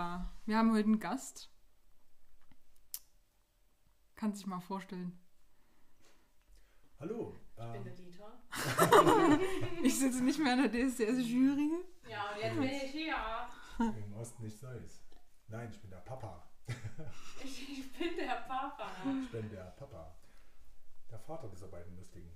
[0.00, 1.50] Ja, wir haben heute einen Gast.
[4.16, 5.12] Kann sich mal vorstellen.
[6.98, 7.36] Hallo!
[7.58, 8.40] Ich bin der Ähm, Dieter.
[9.82, 11.84] Ich sitze nicht mehr in der DSDS-Jury.
[12.08, 13.14] Ja, und jetzt bin ich hier.
[13.78, 15.04] Im Osten nichts Neues.
[15.48, 16.48] Nein, ich bin der Papa.
[17.44, 18.90] Ich, ich bin der Papa.
[19.04, 20.16] Ich bin der Papa.
[21.10, 22.30] Der Vater dieser beiden lustigen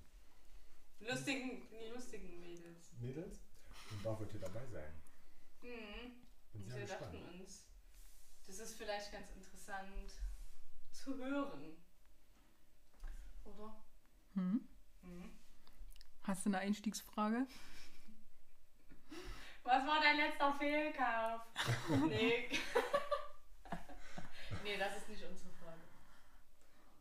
[1.00, 2.92] Lustigen, die lustigen Mädels.
[3.00, 3.38] Mädels.
[3.90, 4.92] Und darf heute dabei sein.
[5.62, 6.24] Mhm.
[6.52, 7.63] Bin Und sehr wir dachten uns,
[8.58, 10.12] das ist vielleicht ganz interessant
[10.92, 11.76] zu hören.
[13.42, 13.74] Oder?
[14.34, 14.68] Hm?
[15.02, 15.30] Mhm.
[16.22, 17.46] Hast du eine Einstiegsfrage?
[19.64, 21.40] Was war dein letzter Fehlkauf?
[22.06, 22.48] nee.
[24.62, 25.80] nee, das ist nicht unsere Frage.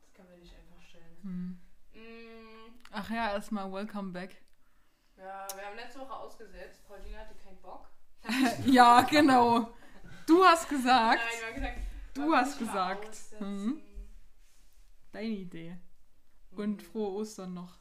[0.02, 1.18] Das können wir nicht einfach stellen.
[1.22, 1.62] Hm.
[1.94, 4.42] Mm, Ach ja, erstmal welcome back.
[5.18, 6.84] ja, wir haben letzte Woche ausgesetzt.
[6.88, 7.90] Pauline hatte keinen Bock.
[8.66, 9.72] Ja, genau.
[10.26, 13.42] Du hast gesagt, Nein, wir haben gesagt, Du hast gesagt.
[13.42, 13.82] Mhm.
[15.12, 15.78] deine Idee.
[16.52, 16.86] Und Mhm.
[16.86, 17.78] frohe Ostern noch.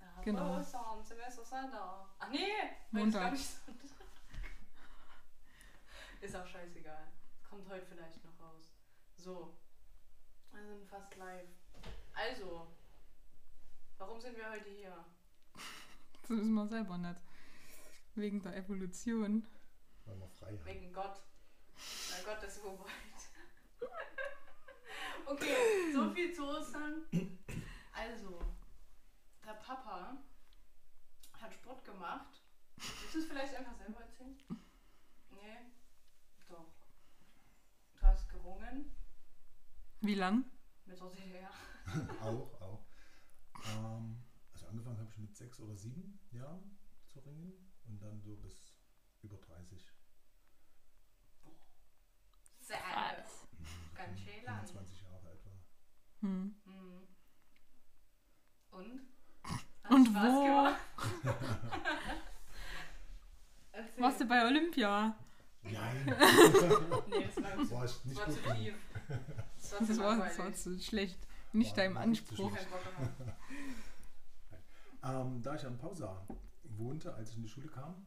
[0.00, 0.46] Ja, genau.
[0.46, 2.06] frohe Ostern, Silvester Sonntag.
[2.18, 3.22] Ach nee, ist Montag.
[3.22, 3.84] gar nicht Sonntag.
[6.20, 7.06] Ist auch scheißegal.
[7.48, 8.72] Kommt heute vielleicht noch raus.
[9.16, 9.56] So.
[10.52, 11.48] Wir sind fast live.
[12.14, 12.74] Also,
[13.98, 15.04] warum sind wir heute hier?
[16.22, 17.20] Das wissen wir selber nicht.
[18.14, 19.46] Wegen der Evolution.
[20.06, 20.64] Weil wir frei haben.
[20.64, 21.20] Wegen Gott.
[22.16, 22.92] Weil Gott das so wollte.
[25.26, 27.02] okay, so viel zu Ostern.
[27.92, 28.38] Also,
[29.44, 30.16] der Papa
[31.34, 32.42] hat Sport gemacht.
[32.76, 34.36] Willst du es vielleicht einfach selber erzählen?
[35.30, 35.72] Nee?
[36.48, 36.72] Doch.
[37.94, 38.92] Du hast gerungen
[40.00, 40.44] Wie lang?
[40.86, 41.50] mit der DDR.
[42.22, 42.86] auch, auch.
[43.64, 48.36] Ähm, also angefangen habe ich mit sechs oder sieben Jahren zu ringen und dann so
[48.36, 48.72] bis
[49.22, 49.92] über 30.
[52.66, 52.78] Sehr.
[53.94, 54.66] Ganz schön lang.
[54.66, 55.50] 25 Jahre etwa.
[56.20, 56.54] Hm.
[56.64, 57.06] Mhm.
[58.70, 59.00] Und?
[59.88, 60.44] Und Spaß wo?
[60.44, 60.80] gemacht?
[63.98, 65.14] Warst du bei Olympia?
[65.62, 66.04] Nein,
[67.08, 68.74] Nee, das war, ich nicht war gut zu tief.
[69.58, 71.18] Das war Das zu war, das war zu schlecht.
[71.52, 72.56] Nicht War- deinem Anspruch.
[75.02, 76.26] Ähm, da ich am Pausa
[76.64, 78.06] wohnte, als ich in die Schule kam,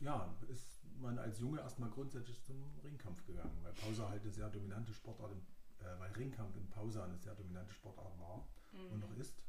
[0.00, 4.48] ja, ist man als Junge erstmal grundsätzlich zum Ringkampf gegangen, weil Pausa halt eine sehr
[4.50, 5.46] dominante Sportart, im-
[5.86, 9.00] äh, weil Ringkampf in Pausa eine sehr dominante Sportart war und Mhm.
[9.00, 9.42] noch ist.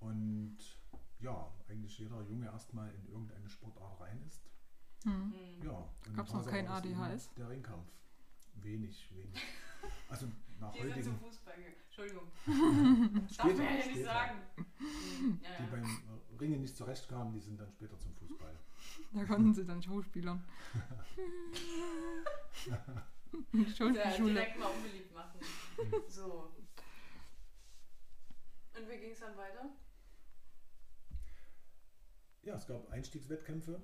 [0.00, 0.58] Und
[1.18, 4.42] ja, eigentlich jeder Junge erstmal in irgendeine Sportart rein ist.
[5.04, 5.12] Hm.
[5.28, 5.62] Mhm.
[5.64, 7.30] Ja, und in Gab's noch kein ADHS?
[7.34, 7.88] Der Ringkampf.
[8.54, 9.34] Wenig, wenig.
[10.10, 10.26] Also
[10.58, 11.76] nach Die sind heutigen, zum Fußball gegangen.
[11.86, 12.28] Entschuldigung.
[13.16, 14.04] Darf später, man ja nicht später.
[14.04, 14.38] sagen.
[14.58, 15.40] Mhm.
[15.42, 15.68] Ja, die ja.
[15.70, 18.54] beim Ringen nicht zurechtkamen, die sind dann später zum Fußball.
[19.12, 20.42] Da konnten sie dann Schauspielern.
[22.66, 22.84] Ja,
[23.64, 24.34] Schauspielschule.
[24.34, 25.38] direkt mal unbeliebt machen.
[26.08, 26.52] So.
[28.76, 29.70] Und wie ging es dann weiter?
[32.42, 33.80] Ja, es gab Einstiegswettkämpfe.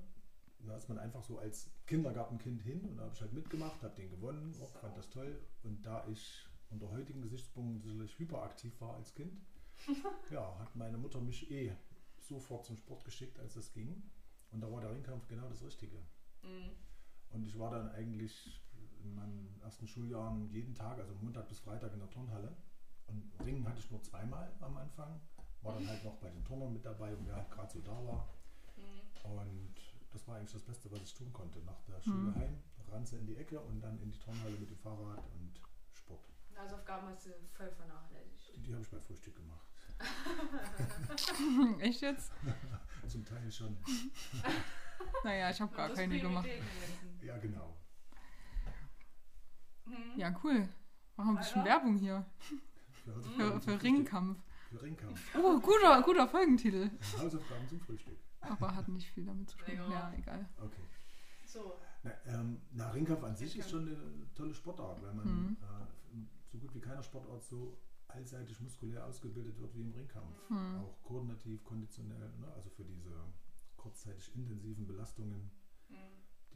[0.60, 3.94] Da ist man einfach so als Kindergartenkind hin und da habe ich halt mitgemacht, habe
[3.94, 5.40] den gewonnen, auch, fand das toll.
[5.62, 9.40] Und da ich unter heutigen Gesichtspunkten sicherlich hyperaktiv war als Kind,
[10.30, 11.72] ja, hat meine Mutter mich eh
[12.18, 14.02] sofort zum Sport geschickt, als es ging.
[14.56, 15.98] Und da war der Ringkampf genau das Richtige.
[16.42, 16.70] Mhm.
[17.28, 18.58] Und ich war dann eigentlich
[19.02, 22.56] in meinen ersten Schuljahren jeden Tag, also Montag bis Freitag in der Turnhalle.
[23.06, 25.20] Und Ringen hatte ich nur zweimal am Anfang.
[25.60, 27.92] War dann halt noch bei den Turnern mit dabei und wer halt gerade so da
[28.06, 28.28] war.
[28.78, 29.30] Mhm.
[29.30, 29.74] Und
[30.10, 31.58] das war eigentlich das Beste, was ich tun konnte.
[31.60, 32.34] Nach der Schule Mhm.
[32.36, 35.60] heim, Ranze in die Ecke und dann in die Turnhalle mit dem Fahrrad und
[35.92, 36.24] Sport.
[36.56, 38.56] Hausaufgaben hast du voll vernachlässigt.
[38.56, 39.66] Die, die habe ich bei Frühstück gemacht.
[41.80, 42.32] Echt jetzt?
[43.08, 43.76] Zum Teil schon.
[45.24, 46.48] Naja, ich habe gar keine gemacht.
[47.22, 47.76] Ja, genau.
[49.84, 50.18] Mhm.
[50.18, 50.68] Ja, cool.
[51.16, 51.70] Machen wir ein bisschen Weiter?
[51.70, 52.24] Werbung hier.
[53.04, 53.82] Für, Für, für.
[53.82, 54.38] Ringkampf.
[54.70, 55.20] Für Ringkampf.
[55.36, 56.90] Oh, guter, guter Folgentitel.
[57.18, 58.18] Hausaufgaben zum Frühstück.
[58.40, 59.68] Aber hat nicht viel damit zu tun.
[59.68, 59.90] Egal.
[59.90, 60.48] Ja, egal.
[60.58, 60.82] Okay.
[61.44, 61.78] So.
[62.02, 65.56] Na, ähm, na, Ringkampf an sich ist schon eine tolle Sportart, weil man Mhm.
[65.60, 66.16] äh,
[66.50, 67.78] so gut wie keiner Sportart so
[68.08, 70.48] allseitig muskulär ausgebildet wird wie im Ringkampf.
[70.48, 70.76] Hm.
[70.80, 72.52] Auch koordinativ, konditionell, ne?
[72.54, 73.12] also für diese
[73.76, 75.50] kurzzeitig intensiven Belastungen,
[75.88, 75.94] Mhm.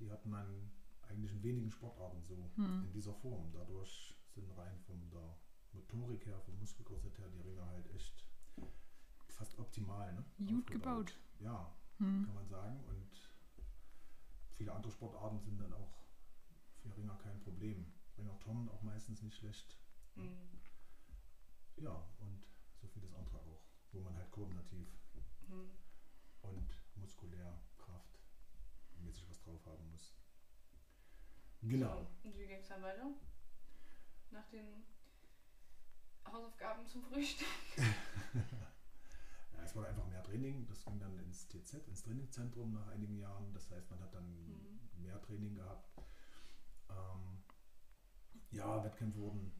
[0.00, 0.70] die hat man
[1.02, 2.85] eigentlich in wenigen Sportarten so Hm.
[2.85, 3.50] in dieser Form.
[3.52, 5.37] Dadurch sind rein von der
[5.73, 8.26] Motorik her, vom Muskelkorsett her, die Ringe halt echt
[9.29, 10.12] fast optimal.
[10.12, 10.25] Ne?
[10.47, 11.19] Gut gebaut.
[11.41, 12.25] Ja, Hm.
[12.25, 12.82] kann man sagen.
[12.85, 13.08] Und
[14.52, 15.94] viele andere Sportarten sind dann auch
[16.76, 17.93] für Ringer kein Problem.
[18.19, 19.79] Ringer Turnen auch meistens nicht schlecht.
[20.17, 20.37] Mhm.
[21.80, 22.46] Ja, und
[22.80, 23.60] so vieles andere auch,
[23.92, 24.86] wo man halt koordinativ
[25.48, 25.70] Mhm.
[26.42, 28.18] und muskulär Kraft
[29.02, 30.14] mäßig was drauf haben muss.
[31.62, 32.06] Genau.
[32.22, 33.10] So, und wie ging es dann weiter?
[34.30, 34.84] Nach den
[36.30, 37.46] Hausaufgaben zum Frühstück?
[39.52, 40.66] Ja, es war einfach mehr Training.
[40.68, 43.52] Das ging dann ins TZ, ins Trainingszentrum nach einigen Jahren.
[43.52, 44.80] Das heißt, man hat dann Mhm.
[45.02, 45.90] mehr Training gehabt.
[46.88, 47.42] Ähm,
[48.52, 49.52] ja, Wettkämpfe wurden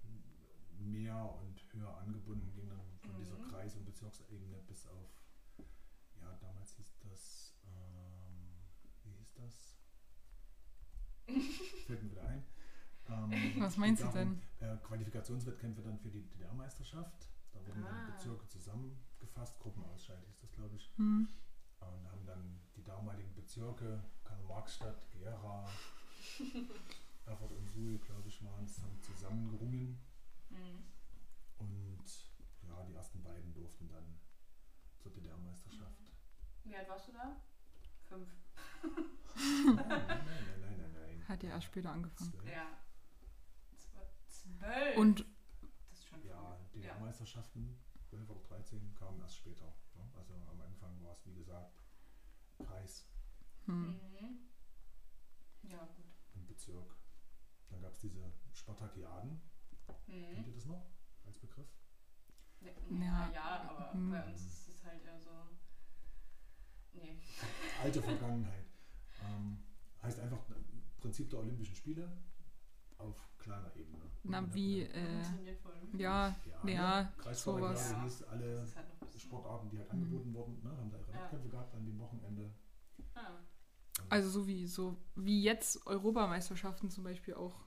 [0.81, 3.49] mehr und höher angebunden, ging dann von dieser Mhm.
[3.49, 5.09] Kreis- und Bezirksebene bis auf,
[6.21, 8.57] ja, damals hieß das, ähm,
[9.05, 9.77] wie hieß das?
[11.87, 12.45] Fällt mir wieder ein.
[13.09, 13.31] Ähm,
[13.63, 17.29] Was meinst du darum, Äh, Qualifikationswettkämpfe dann für die DDR-Meisterschaft.
[17.53, 17.89] Da wurden Ah.
[18.07, 20.93] dann Bezirke zusammengefasst, Gruppenausscheid hieß das, glaube ich.
[20.97, 21.29] Hm.
[21.81, 25.67] Und haben dann die damaligen Bezirke, Karl-Marx-Stadt, Gera,
[27.27, 29.99] Erfurt und Suhl, glaube ich, waren es, haben zusammengerungen.
[30.51, 30.85] Mhm.
[31.59, 32.05] Und
[32.63, 34.19] ja, die ersten beiden durften dann
[34.99, 36.13] zur DDR-Meisterschaft.
[36.65, 37.37] Wie alt warst du da?
[38.09, 38.29] Fünf.
[38.83, 40.07] Nein, nein,
[40.61, 41.29] nein, nein, nein.
[41.29, 42.31] Hat ja erst später angefangen.
[42.33, 42.47] Zwölf.
[42.51, 42.79] Ja.
[44.27, 44.97] Zwölf.
[44.97, 45.25] Und
[45.91, 46.59] das ist schon Ja.
[46.75, 49.67] DDR-Meisterschaften, 12 oder 13, kamen erst später.
[49.95, 50.11] ne?
[50.17, 51.83] Also am Anfang war es, wie gesagt,
[52.59, 53.07] Kreis
[53.67, 53.89] hm.
[53.93, 54.51] Mhm.
[55.63, 56.05] Ja, gut.
[56.35, 56.97] und Bezirk.
[57.71, 59.41] Dann gab es diese Spartakiaden.
[60.07, 60.47] Kennt Mhm.
[60.49, 60.87] ihr das noch
[61.27, 61.67] als Begriff?
[62.61, 63.31] Ja, Ja.
[63.33, 64.11] ja, aber Mhm.
[64.11, 65.31] bei uns ist es halt eher so.
[66.93, 67.19] Nee.
[67.83, 68.67] Alte Vergangenheit.
[69.25, 69.63] Ähm,
[70.03, 70.41] heißt einfach
[70.99, 72.11] Prinzip der Olympischen Spiele
[72.99, 74.03] auf kleiner Ebene.
[74.25, 75.23] Na, wie, äh,
[75.97, 77.35] ja, ja, ja, ne?
[77.35, 77.91] Sowas.
[77.93, 78.03] Ja.
[78.03, 78.87] hieß, alle halt
[79.21, 80.03] Sportarten, die halt Mhm.
[80.03, 81.23] angeboten wurden, ne, haben da ihre Ja.
[81.23, 82.53] Wettkämpfe gehabt an dem Wochenende.
[83.15, 83.39] Ah.
[84.03, 87.65] Und Also so wie, so wie jetzt Europameisterschaften zum Beispiel auch.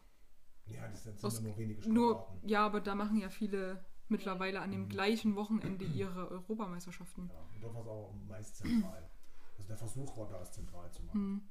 [0.74, 2.48] Ja, das sind, aus- nur wenige Nur, Sportarten.
[2.48, 4.90] ja, aber da machen ja viele mittlerweile an dem Mhm.
[4.90, 7.30] gleichen Wochenende ihre Europameisterschaften.
[7.31, 9.10] Ja, und dort war es auch meist zentral.
[9.58, 11.14] Also der Versuch war da, es zentral zu machen.
[11.22, 11.50] Hm.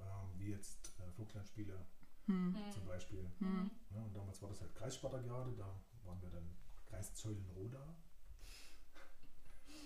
[0.00, 1.86] Ähm, wie jetzt äh, Vogtlandspiele
[2.26, 2.54] Hm.
[2.72, 3.28] zum Beispiel.
[3.38, 3.70] Hm.
[3.94, 5.66] Ja, und damals war das halt Kreisspartakiade, da
[6.04, 6.48] waren wir dann
[6.86, 7.96] Kreis Zeulenroda.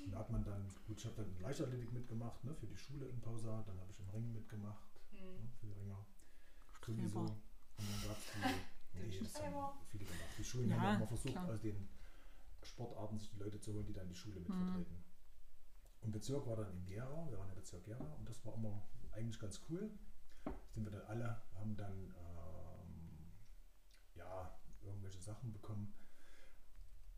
[0.05, 2.77] Und da hat man dann, gut, ich habe dann in Leichtathletik mitgemacht, ne, für die
[2.77, 5.49] Schule in Pausa, dann habe ich im Ring mitgemacht, ne, Mhm.
[5.59, 6.07] für die Ringer.
[6.85, 7.21] Sowieso.
[7.21, 7.29] Und
[7.79, 10.29] dann gab es die, nee, das haben viele gemacht.
[10.39, 11.49] Die Schulen Ja, haben auch mal versucht, klar.
[11.49, 11.89] aus den
[12.63, 14.57] Sportarten sich die Leute zu holen, die dann die Schule mit Mhm.
[14.67, 15.05] vertreten.
[16.03, 18.83] Und Bezirk war dann in Gera, wir waren ja Bezirk Gera und das war immer
[19.13, 19.91] eigentlich ganz cool.
[20.71, 23.33] Sind wir dann alle, haben dann ähm,
[24.15, 25.95] ja, irgendwelche Sachen bekommen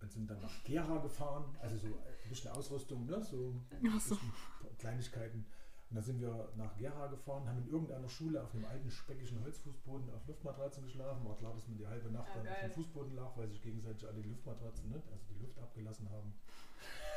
[0.00, 3.20] und sind dann nach Gera gefahren, also so ein bisschen Ausrüstung, ne?
[3.24, 4.14] so so.
[4.14, 4.32] bisschen
[4.78, 5.46] Kleinigkeiten.
[5.88, 9.40] Und dann sind wir nach Gera gefahren, haben in irgendeiner Schule auf einem alten speckigen
[9.42, 11.24] Holzfußboden auf Luftmatratzen geschlafen.
[11.24, 13.62] War klar, dass man die halbe Nacht Ah, dann auf dem Fußboden lag, weil sich
[13.62, 15.00] gegenseitig alle die Luftmatratzen, ne?
[15.12, 16.34] also die Luft abgelassen haben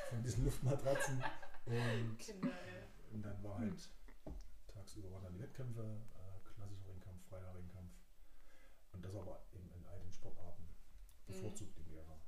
[0.09, 1.23] von diesen Luftmatratzen.
[1.65, 2.49] Und, Kinder,
[3.11, 3.89] und dann war halt
[4.67, 7.91] tagsüber waren dann die Wettkämpfe, äh, klassischer Ringkampf, freier Ringkampf.
[8.93, 10.67] Und das aber in all den Sportarten,
[11.25, 12.19] bevorzugt in Gera.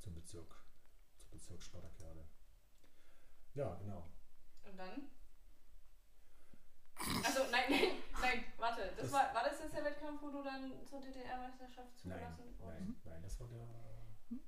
[0.00, 0.54] Zum Bezirk,
[1.18, 2.24] zur Bezirksspartakiade.
[3.54, 4.08] Ja, genau.
[4.64, 5.10] Und dann?
[7.24, 8.82] Also nein, nein, nein, warte.
[8.96, 12.60] Das Das- war, war das jetzt der Wettkampf, wo du dann zur DDR-Meisterschaft zugelassen wurdest?
[12.60, 13.66] nein, nein, das war der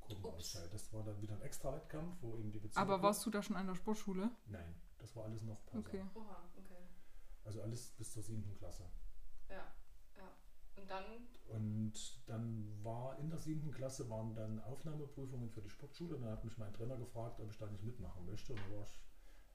[0.00, 0.72] Kurvenausscheid.
[0.72, 2.80] Das war dann wieder ein extra Wettkampf, wo eben die Bezirke.
[2.80, 4.30] Aber warst du da schon an der Sportschule?
[4.46, 5.78] Nein, das war alles noch Pause.
[5.86, 6.04] Okay.
[6.14, 6.82] Oha, okay.
[7.44, 8.84] Also alles bis zur siebten Klasse.
[9.48, 9.72] Ja,
[10.16, 10.28] ja.
[10.76, 11.04] Und dann,
[11.48, 11.92] Und
[12.26, 16.16] dann war in der siebten Klasse waren dann Aufnahmeprüfungen für die Sportschule.
[16.16, 18.52] Und dann hat mich mein Trainer gefragt, ob ich da nicht mitmachen möchte.
[18.52, 18.98] Und da war ich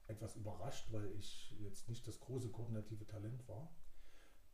[0.06, 3.74] etwas überrascht, weil ich jetzt nicht das große koordinative Talent war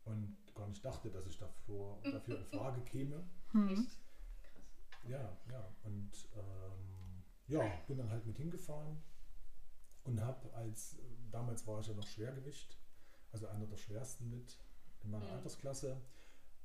[0.05, 3.29] und gar nicht dachte, dass ich dafür, dafür in Frage käme.
[3.51, 3.87] Hm.
[5.07, 5.75] Ja, ja.
[5.83, 9.01] Und ähm, ja, bin dann halt mit hingefahren
[10.03, 10.97] und habe als,
[11.31, 12.77] damals war ich ja noch Schwergewicht,
[13.31, 14.57] also einer der schwersten mit
[15.03, 15.31] in meiner Mhm.
[15.33, 16.01] Altersklasse.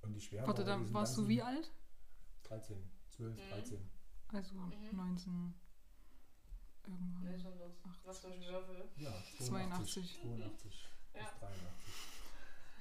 [0.02, 1.72] Und die schwer Warte, war dann warst du wie alt?
[2.42, 2.76] 13,
[3.10, 3.48] 12, Mhm.
[3.48, 3.90] 13.
[4.28, 4.96] Also Mhm.
[4.96, 5.54] 19
[6.88, 7.24] irgendwann.
[7.24, 7.72] Nee, schon los.
[8.04, 8.88] Was für ein Würfel.
[8.96, 10.20] Ja, 82.
[10.20, 11.20] 82 Ja.
[11.20, 11.94] bis 83.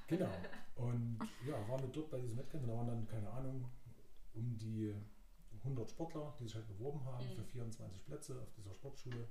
[0.06, 0.30] Genau.
[0.76, 2.62] Und ja, waren wir dort bei diesem Wettkampf.
[2.64, 3.70] und Da waren dann, keine Ahnung,
[4.34, 4.94] um die
[5.62, 7.34] 100 Sportler, die sich halt beworben haben Mhm.
[7.36, 9.28] für 24 Plätze auf dieser Sportschule.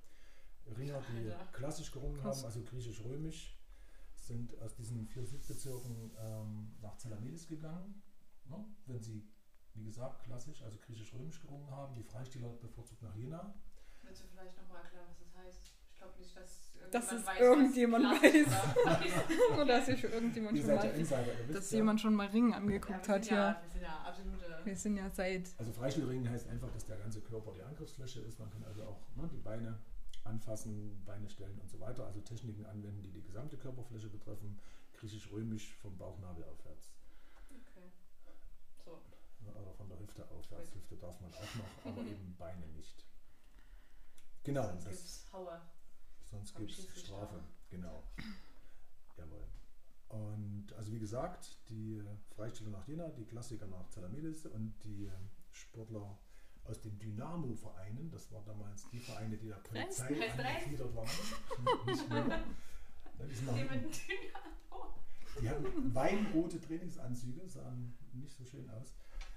[0.78, 1.46] Ringer, die Alter.
[1.52, 2.38] klassisch gerungen Krass.
[2.38, 3.58] haben, also griechisch-römisch,
[4.16, 8.02] sind aus diesen vier Südbezirken ähm, nach Zelamelis gegangen.
[8.46, 8.66] Ne?
[8.86, 9.28] Wenn sie,
[9.74, 11.94] wie gesagt, klassisch, also griechisch-römisch gerungen haben.
[11.94, 13.54] Die Freistieler bevorzugt nach Jena.
[14.04, 15.60] Willst du vielleicht nochmal erklären, was das heißt?
[15.94, 18.52] Ich glaube, wirklich, dass Dass es was irgendjemand Klasse weiß.
[18.52, 19.54] war.
[19.56, 21.78] Oder dass sich schon irgendjemand Ihr schon ja mal, Insider, wisst dass ja.
[21.78, 23.44] jemand schon mal Ringen Ja, angeguckt wir hat sind hier.
[23.44, 24.60] ja, wir sind ja absolute.
[24.66, 25.50] Wir sind ja seit.
[25.58, 28.40] Also Freistilringen heißt einfach, dass der ganze Körper die Angriffsfläche ist.
[28.40, 29.80] Man kann also auch ne, die Beine
[30.24, 32.06] anfassen, Beine stellen und so weiter.
[32.06, 34.60] Also Techniken anwenden, die die gesamte Körperfläche betreffen.
[34.94, 36.94] Griechisch-römisch vom Bauchnabel aufwärts.
[37.50, 37.92] Okay.
[38.86, 39.02] So.
[39.50, 40.74] Oder von der Hüfte aufwärts.
[40.76, 43.06] Hüfte darf man auch noch, aber eben Beine nicht.
[44.44, 45.62] Genau, Sonst das, gibt's Hauer.
[46.30, 47.00] sonst gibt es.
[47.00, 47.40] Strafe.
[47.70, 48.04] Genau.
[49.18, 49.48] Jawohl.
[50.10, 52.04] Und also wie gesagt, die
[52.36, 55.10] Freisteller nach Jena, die Klassiker nach Zalamedes und die
[55.52, 56.18] Sportler
[56.66, 61.10] aus den Dynamo-Vereinen, das waren damals die Vereine, die der Polizei angegliedert waren.
[61.86, 62.44] Nicht mehr.
[65.42, 68.94] Die, hatten weinrote Trainingsanzüge, sahen nicht so schön aus.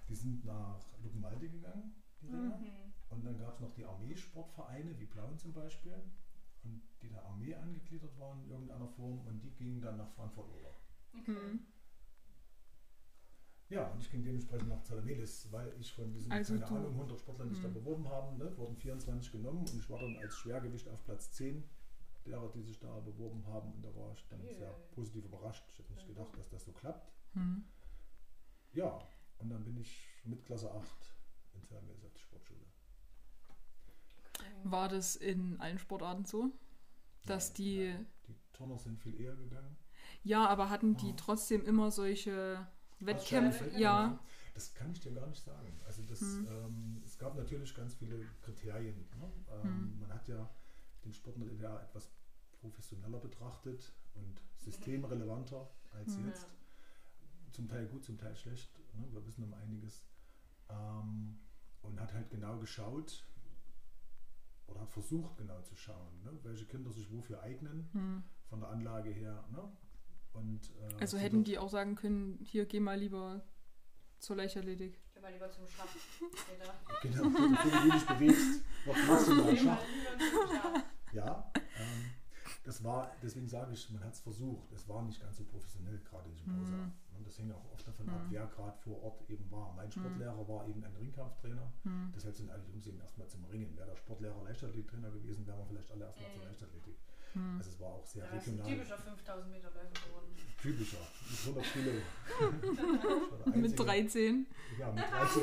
[0.08, 2.58] Die sind nach Luckenwalde gegangen, die Ringer.
[2.58, 2.92] Mhm.
[3.10, 6.02] Und dann gab es noch die Armeesportvereine, wie Blauen zum Beispiel,
[6.64, 10.48] und die der Armee angegliedert waren in irgendeiner Form und die gingen dann nach Frankfurt
[10.48, 10.70] oder.
[11.18, 11.32] Okay.
[11.36, 11.60] Hm.
[13.68, 17.18] Ja, und ich ging dementsprechend nach Zalamelis, weil ich von diesen, Also keine Ahnung, 100
[17.18, 17.75] Sportlern, die sich da Hm.
[17.75, 21.64] beworben haben, ne, wurden 24 genommen und ich war dann als Schwergewicht auf Platz 10
[22.25, 24.54] derer, die sich da beworben haben und da war ich dann Yeah.
[24.58, 25.64] sehr positiv überrascht.
[25.68, 27.12] Ich hätte nicht gedacht, dass das so klappt.
[27.32, 27.64] Hm.
[28.72, 28.98] Ja,
[29.38, 31.16] und dann bin ich mit Klasse 8
[31.54, 32.65] in Zalamelis auf die Sportschule.
[34.70, 36.50] War das in allen Sportarten so?
[37.25, 39.76] Dass Nein, die- nein, die Turner sind viel eher gegangen.
[40.23, 41.16] Ja, aber hatten die Oh.
[41.16, 42.66] trotzdem immer solche
[43.00, 43.61] Wettkämpfe?
[43.66, 43.80] Wettkämpfe?
[43.80, 44.18] Ja.
[44.54, 45.78] Das kann ich dir gar nicht sagen.
[45.85, 46.46] Also das, Hm.
[46.50, 48.96] ähm, es gab natürlich ganz viele Kriterien.
[49.18, 49.32] Ne?
[49.50, 49.99] Ähm, Hm.
[50.00, 50.49] Man hat ja
[51.04, 52.11] den Sport in der etwas
[52.61, 56.28] professioneller betrachtet und systemrelevanter als Mhm.
[56.28, 56.46] jetzt.
[57.52, 58.70] Zum Teil gut, zum Teil schlecht.
[58.94, 59.06] Ne?
[59.12, 60.02] Wir wissen um einiges.
[60.70, 61.38] Ähm,
[61.82, 63.25] und hat halt genau geschaut
[64.66, 66.32] oder hat versucht genau zu schauen, ne?
[66.42, 68.23] welche Kinder sich wofür eignen, Hm.
[68.49, 69.44] von der Anlage her.
[69.52, 69.62] Ne?
[70.32, 73.42] Und, äh, Also hätten die auch sagen können, hier geh mal lieber
[74.18, 75.00] zur Leichtathletik.
[75.14, 75.87] Geh mal lieber zum Schach.
[77.02, 79.82] Genau, bevor du dich bewegst, maximal Geh mal Schach.
[79.88, 80.82] lieber zum Schach.
[81.12, 82.11] Ja, ähm,
[82.64, 84.73] das war, deswegen sage ich, man hat es versucht.
[84.73, 86.92] Es war nicht ganz so professionell, gerade in diesem Mhm.
[87.16, 87.18] Pausa.
[87.18, 88.30] Und das hing auch oft davon ab, Mhm.
[88.32, 89.73] wer gerade vor Ort eben war.
[89.75, 91.73] Mein Sportlehrer war eben ein Ringkampftrainer.
[91.85, 92.12] Hm.
[92.14, 93.76] Deshalb sind alle Jungs eben erstmal zum Ringen.
[93.76, 96.49] Wäre der Sportlehrer Leichtathletiktrainer gewesen, wären wir vielleicht alle erstmal zur Mhm.
[96.49, 96.96] Leichtathletik.
[97.58, 98.66] Also es war auch sehr Ja, das regional.
[98.73, 100.35] typischer 5000 Meter Läufer geworden.
[100.62, 100.96] Typischer.
[101.30, 101.92] Mit 100 Kilo.
[103.46, 104.46] Mit Einzige- 13.
[104.78, 105.42] Ja, mit 13.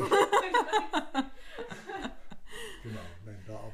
[2.84, 3.74] genau, nein, da aber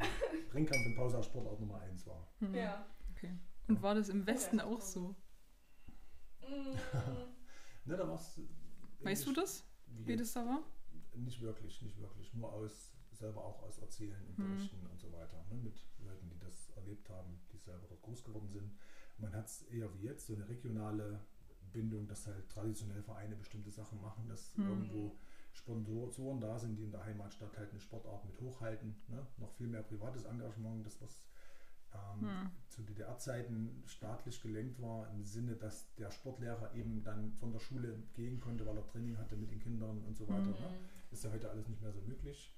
[0.54, 2.28] Ringkampf in Pause als Sportart Nummer 1 war.
[2.54, 2.86] Ja.
[3.16, 3.38] Okay.
[3.70, 5.16] Und war das im Westen das ist auch so.
[7.90, 7.96] Mhm.
[7.96, 8.40] Ne, da war's
[9.02, 10.64] Weißt du das, Wie wie das da war?
[11.16, 12.34] Nicht wirklich, nicht wirklich.
[12.34, 14.56] Nur aus, selber auch aus Erzählen und Hm.
[14.56, 15.44] Berichten und so weiter.
[15.50, 18.72] Ne, mit Leuten, die das erlebt haben, die selber dort groß geworden sind.
[19.18, 21.20] Man hat es eher wie jetzt, so eine regionale
[21.72, 24.68] Bindung, dass halt traditionell Vereine bestimmte Sachen machen, dass Hm.
[24.68, 25.18] irgendwo
[25.52, 28.96] Sponsoren da sind, die in der Heimatstadt halt eine Sportart mit hochhalten.
[29.08, 29.26] Ne?
[29.38, 31.24] Noch viel mehr privates Engagement, das was
[31.94, 32.52] ähm, Hm.
[32.68, 38.04] zu DDR-Zeiten staatlich gelenkt war, im Sinne, dass der Sportlehrer eben dann von der Schule
[38.14, 40.42] gehen konnte, weil er Training hatte mit den Kindern und so weiter.
[40.60, 40.70] Ne?
[40.70, 41.12] Mhm.
[41.12, 42.56] Ist ja heute alles nicht mehr so möglich.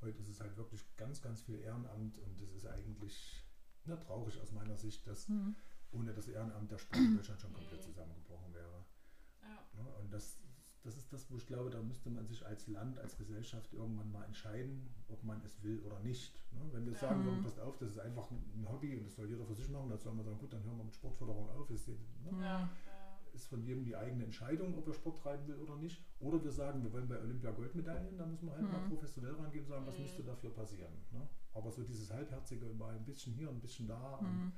[0.00, 3.44] Heute ist es halt wirklich ganz, ganz viel Ehrenamt und es ist eigentlich
[3.84, 5.54] ne, traurig aus meiner Sicht, dass Hm.
[5.92, 8.84] ohne das Ehrenamt der Sport in Deutschland schon komplett zusammengebrochen wäre.
[9.42, 9.82] Ja.
[9.82, 9.88] Ne?
[10.00, 10.38] Und das,
[10.82, 14.10] das ist das, wo ich glaube, da müsste man sich als Land, als Gesellschaft irgendwann
[14.10, 16.32] mal entscheiden, ob man es will oder nicht.
[16.52, 16.60] Ne?
[16.72, 17.42] Wenn wir sagen würden, Mhm.
[17.42, 19.98] passt auf, das ist einfach ein Hobby und das soll jeder für sich machen, dann
[19.98, 21.70] soll man sagen, gut, dann hören wir mit Sportförderung auf.
[21.70, 21.96] Ist, ne?
[23.32, 26.02] Ist von jedem die eigene Entscheidung, ob er Sport treiben will oder nicht.
[26.18, 28.88] Oder wir sagen, wir wollen bei Olympia Goldmedaillen, dann müssen wir halt mal Mhm.
[28.88, 30.02] professionell rangehen und sagen, was Mhm.
[30.02, 30.92] müsste dafür passieren.
[31.12, 31.28] Ne?
[31.52, 34.16] Aber so dieses Halbherzige mal ein bisschen hier, ein bisschen da.
[34.16, 34.52] Und Hm.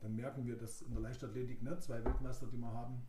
[0.00, 3.02] dann merken wir, dass in der Leichtathletik ne, zwei Weltmeister, die wir haben,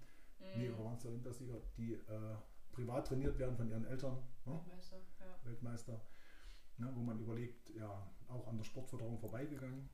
[0.56, 0.76] nee, Mhm.
[0.76, 2.36] oder waren es Olympiasieger, die äh,
[2.76, 5.40] privat trainiert werden von ihren Eltern, ne, Weltmeister, ja.
[5.46, 6.02] Weltmeister,
[6.78, 9.90] ne, wo man überlegt, ja, auch an der Sportförderung vorbeigegangen.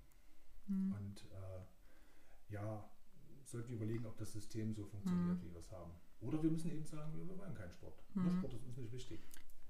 [0.67, 0.93] Hm.
[0.93, 2.89] Und äh, ja,
[3.45, 5.43] sollten wir überlegen, ob das System so funktioniert, Mhm.
[5.43, 5.91] wie wir es haben.
[6.21, 8.03] Oder wir müssen eben sagen, wir, wollen keinen Sport.
[8.15, 8.37] Ne, Mhm.
[8.39, 9.21] Sport ist uns nicht wichtig.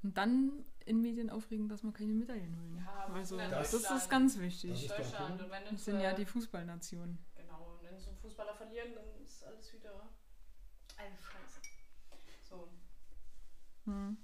[0.03, 2.77] Und dann in Medien aufregen, dass wir keine Medaillen holen.
[2.77, 4.72] Ja, also, das, Deutschland- ist ganz Das wichtig.
[4.72, 5.41] ist der Deutschland.
[5.41, 7.18] Und wenn Wir uns, sind ja die Fußballnation.
[7.36, 10.10] Genau, und wenn so Fußballer verlieren, dann ist alles wieder
[10.98, 11.61] eine Scheiße.
[13.85, 13.91] So.
[13.91, 14.17] Hm.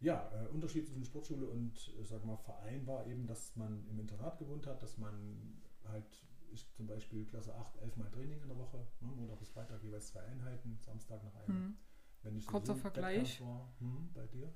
[0.00, 3.98] Ja, äh, Unterschied zwischen Sportschule und äh, sag mal Verein war eben, dass man im
[3.98, 8.48] Internat gewohnt hat, dass man halt, ich zum Beispiel Klasse 8, 11 Mal Training in
[8.48, 11.56] der Woche, ne, Montag bis Freitag jeweils zwei Einheiten, Samstag nach einem.
[11.56, 11.76] Hm.
[12.22, 13.40] Wenn ich Kurzer sowieso im Vergleich.
[13.40, 14.52] War, hm, bei dir?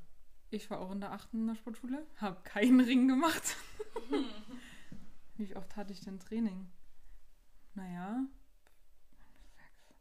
[0.50, 1.34] Ich war auch in der 8.
[1.34, 3.56] in der Sportschule, habe keinen Ring gemacht.
[5.36, 6.70] Wie oft hatte ich denn Training?
[7.74, 8.26] Naja,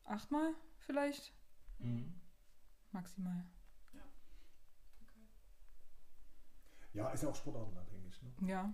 [0.03, 1.33] achtmal vielleicht,
[1.79, 2.13] Mhm.
[2.91, 3.45] Maximal.
[6.93, 8.21] Ja, ist ja auch sportartenabhängig.
[8.23, 8.47] Ne?
[8.47, 8.73] Ja.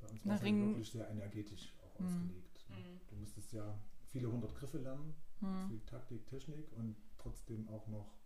[0.00, 2.06] Bei uns war es Ring- wirklich sehr energetisch auch Mhm.
[2.06, 2.64] ausgelegt.
[2.68, 2.76] Ne?
[2.76, 3.00] Mhm.
[3.08, 3.78] Du musstest ja
[4.08, 5.68] viele hundert Griffe lernen, Hm.
[5.68, 8.18] viel Taktik, Technik und trotzdem auch noch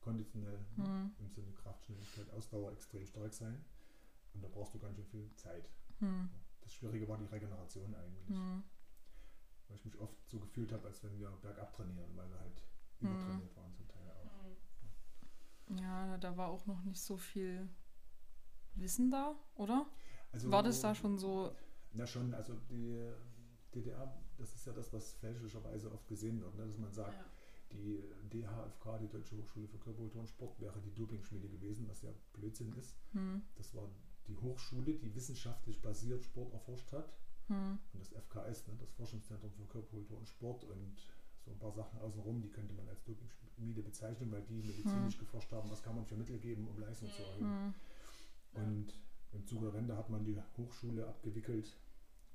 [0.00, 0.84] konditionell ne?
[0.84, 1.14] Hm.
[1.18, 3.62] im Sinne Kraft, Schnelligkeit, Ausdauer extrem stark sein.
[4.34, 5.68] Und da brauchst du ganz schön viel Zeit.
[5.98, 6.30] Hm.
[6.62, 8.28] Das Schwierige war die Regeneration eigentlich.
[8.28, 8.62] Hm.
[9.68, 12.62] Weil ich mich oft so gefühlt habe, als wenn wir bergab trainieren, weil wir halt
[13.00, 13.08] Mhm.
[13.10, 13.70] übertrainiert waren.
[13.72, 13.87] Mhm.
[15.80, 17.68] Ja, da war auch noch nicht so viel
[18.74, 19.86] Wissen da, oder?
[20.32, 21.54] Also, War das da schon so?
[21.92, 23.10] Na schon, also die
[23.74, 26.66] DDR, das ist ja das, was fälschlicherweise oft gesehen wird, ne?
[26.66, 27.24] dass man sagt, Ja.
[27.72, 32.10] die DHFK, die Deutsche Hochschule für Körperkultur und Sport, wäre die Dopingschmiede gewesen, was ja
[32.32, 32.96] Blödsinn ist.
[33.12, 33.42] Hm.
[33.56, 33.88] Das war
[34.26, 37.12] die Hochschule, die wissenschaftlich basiert Sport erforscht hat.
[37.48, 37.78] Hm.
[37.92, 40.96] Und das FKS, ne, das Forschungszentrum für Körperkultur und Sport und
[41.48, 45.52] so ein paar Sachen außenrum, die könnte man als Dopingschmiede bezeichnen, weil die medizinisch geforscht
[45.52, 47.74] haben, was kann man für Mittel geben, um Leistung zu erhöhen.
[48.52, 48.64] Hm.
[48.64, 48.94] Und
[49.32, 51.76] im Zuge der Wende hat man die Hochschule abgewickelt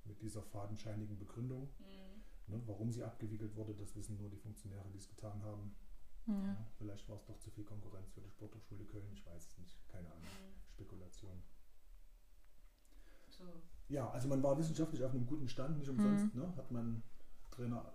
[0.06, 1.70] mit dieser fadenscheinigen Begründung.
[1.80, 2.56] Mhm.
[2.56, 5.74] Ne, warum sie abgewickelt wurde, das wissen nur die Funktionäre, die es getan haben.
[6.26, 6.46] Hm.
[6.46, 9.58] Ja, vielleicht war es doch zu viel Konkurrenz für die Sporthochschule Köln, ich weiß es
[9.58, 10.24] nicht, keine Ahnung.
[10.24, 10.70] Mhm.
[10.70, 11.42] Spekulation.
[13.30, 13.44] So.
[13.90, 17.04] Ja, also man war wissenschaftlich auf einem guten Stand, nicht umsonst ne, hat man
[17.52, 17.94] Trainer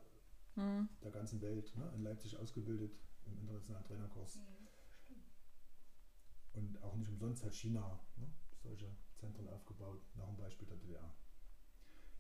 [0.59, 0.89] Hm.
[1.03, 2.93] der ganzen Welt ne, in Leipzig ausgebildet
[3.27, 4.37] im internationalen Trainerkurs.
[4.37, 4.43] Mhm.
[6.55, 8.27] Und auch nicht umsonst hat China ne,
[8.63, 11.15] solche Zentren aufgebaut, nach dem Beispiel der DDR.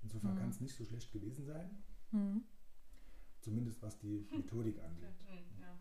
[0.02, 0.38] Insofern Mhm.
[0.38, 2.45] kann es nicht so schlecht gewesen sein, Hm.
[3.40, 5.21] zumindest was die Methodik angeht.
[5.23, 5.60] Mhm.
[5.60, 5.78] Ja.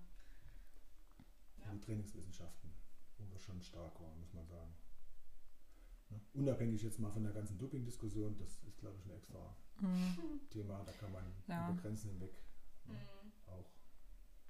[1.63, 1.73] Ja.
[1.73, 2.71] Die Trainingswissenschaften,
[3.19, 4.73] wo wir schon stark waren, muss man sagen.
[6.09, 6.21] Ne?
[6.33, 10.41] Unabhängig jetzt mal von der ganzen Doping-Diskussion, das ist, glaube ich, ein extra Hm.
[10.49, 11.69] Thema, da kann man Ja.
[11.69, 12.41] über Grenzen hinweg
[12.87, 13.31] Mhm.
[13.47, 13.69] auch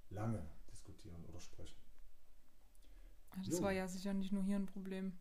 [0.09, 1.77] lange diskutieren oder sprechen.
[3.37, 3.61] Das Jo.
[3.63, 5.13] war ja sicher nicht nur hier ein Problem.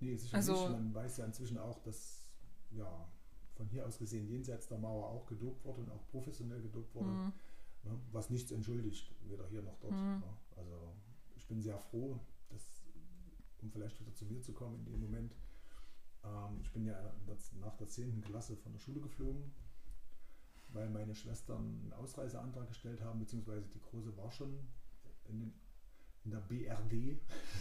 [0.00, 0.70] Nee, sicher Also- nicht.
[0.72, 2.28] Man weiß ja inzwischen auch, dass
[2.70, 3.08] ja,
[3.54, 7.08] von hier aus gesehen jenseits der Mauer auch gedopt wurde und auch professionell gedopt wurde,
[7.10, 7.32] Hm.
[7.84, 9.92] ne, was nichts entschuldigt, weder hier noch dort.
[9.92, 10.18] Mhm.
[10.20, 10.36] Ne?
[10.56, 10.92] Also
[11.36, 12.18] ich bin sehr froh,
[12.50, 12.82] dass,
[13.62, 15.36] um vielleicht wieder zu mir zu kommen in dem Moment,
[16.24, 17.14] ähm, ich bin ja
[17.60, 18.20] nach der 10.
[18.22, 19.54] Klasse von der Schule geflogen,
[20.74, 24.58] weil meine Schwestern einen Ausreiseantrag gestellt haben, beziehungsweise die Große war schon
[25.26, 25.54] in, den,
[26.24, 27.20] in der BRD.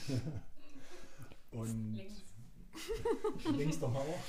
[1.52, 2.24] und Links.
[3.56, 4.20] links der Mauer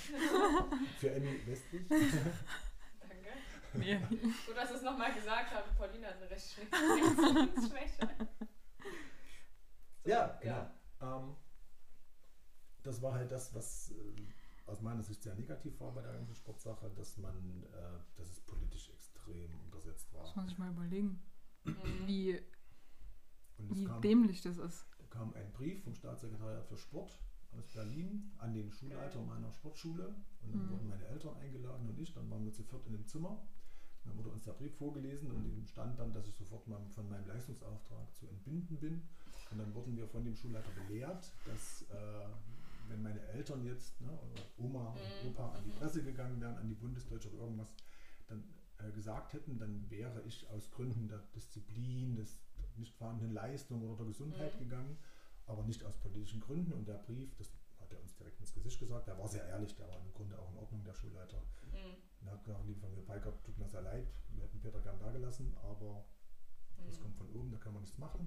[0.99, 1.89] für Emmy westlich.
[1.89, 3.31] Danke.
[3.73, 3.97] Nee.
[3.97, 5.77] Gut, dass du es nochmal gesagt hast.
[5.79, 8.27] Pauline hat eine recht schlechte Schwäche.
[10.05, 10.71] So, Ja, genau.
[11.01, 11.37] Ähm,
[12.83, 14.27] das war halt das, was äh,
[14.67, 18.41] aus meiner Sicht sehr negativ war bei der ganzen Sportsache, dass man, äh, dass es
[18.41, 20.37] politisch extrem untersetzt Muss war.
[20.37, 21.21] man sich mal überlegen,
[21.65, 22.07] Mhm.
[22.07, 22.41] wie,
[23.59, 24.87] wie kam, dämlich das ist.
[25.11, 27.19] kam ein Brief vom Staatssekretariat für Sport
[27.57, 29.29] aus Berlin an den Schulleiter Okay.
[29.29, 30.09] meiner Sportschule.
[30.43, 30.71] Und dann Mhm.
[30.73, 32.13] wurden meine Eltern eingeladen und ich.
[32.13, 33.47] Dann waren wir zu viert in dem Zimmer.
[34.05, 36.85] Dann wurde uns der Brief vorgelesen und in dem stand dann, dass ich sofort mal
[36.91, 39.09] von meinem Leistungsauftrag zu entbinden bin.
[39.51, 42.27] Und dann wurden wir von dem Schulleiter belehrt, dass äh,
[42.89, 45.75] wenn meine Eltern jetzt, ne, oder Oma und Mhm, Opa an die mhm.
[45.77, 47.75] Presse gegangen wären, an die Bundesdeutsche oder irgendwas,
[48.29, 48.45] dann
[48.79, 52.41] äh, gesagt hätten, dann wäre ich aus Gründen der Disziplin, des
[52.77, 54.59] nicht vorhandenen Leistung oder der Gesundheit Mhm.
[54.59, 54.99] gegangen,
[55.47, 56.73] aber nicht aus politischen Gründen.
[56.73, 59.75] Und der Brief, das hat er uns direkt ins Gesicht gesagt, der war sehr ehrlich,
[59.77, 61.43] der war im Grunde auch in Ordnung, der Schulleiter.
[61.63, 62.27] Mhm.
[62.27, 65.11] Er hat gesagt, liebe Familie Peikert, tut mir sehr leid, wir hätten Peter gern da
[65.11, 66.05] gelassen, aber
[66.87, 67.03] das Mhm.
[67.03, 68.27] kommt von oben, da kann man nichts machen.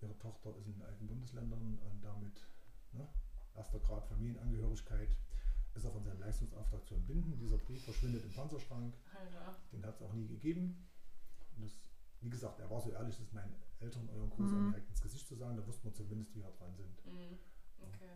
[0.00, 2.46] Ihre Tochter ist in den alten Bundesländern und damit
[2.92, 3.06] ne,
[3.56, 5.08] erster Grad Familienangehörigkeit
[5.74, 7.38] ist er von seinem Leistungsauftrag zu entbinden.
[7.38, 9.56] Dieser Brief verschwindet im Panzerschrank, Alter.
[9.72, 10.86] den hat es auch nie gegeben.
[11.56, 11.72] Und das,
[12.20, 14.70] wie gesagt, er war so ehrlich, das meinen Eltern, euren Großeltern Mhm.
[14.72, 17.04] direkt ins Gesicht zu sagen, da wusste man zumindest, wie wir dran sind.
[17.04, 17.38] Mhm.
[17.82, 18.10] Okay.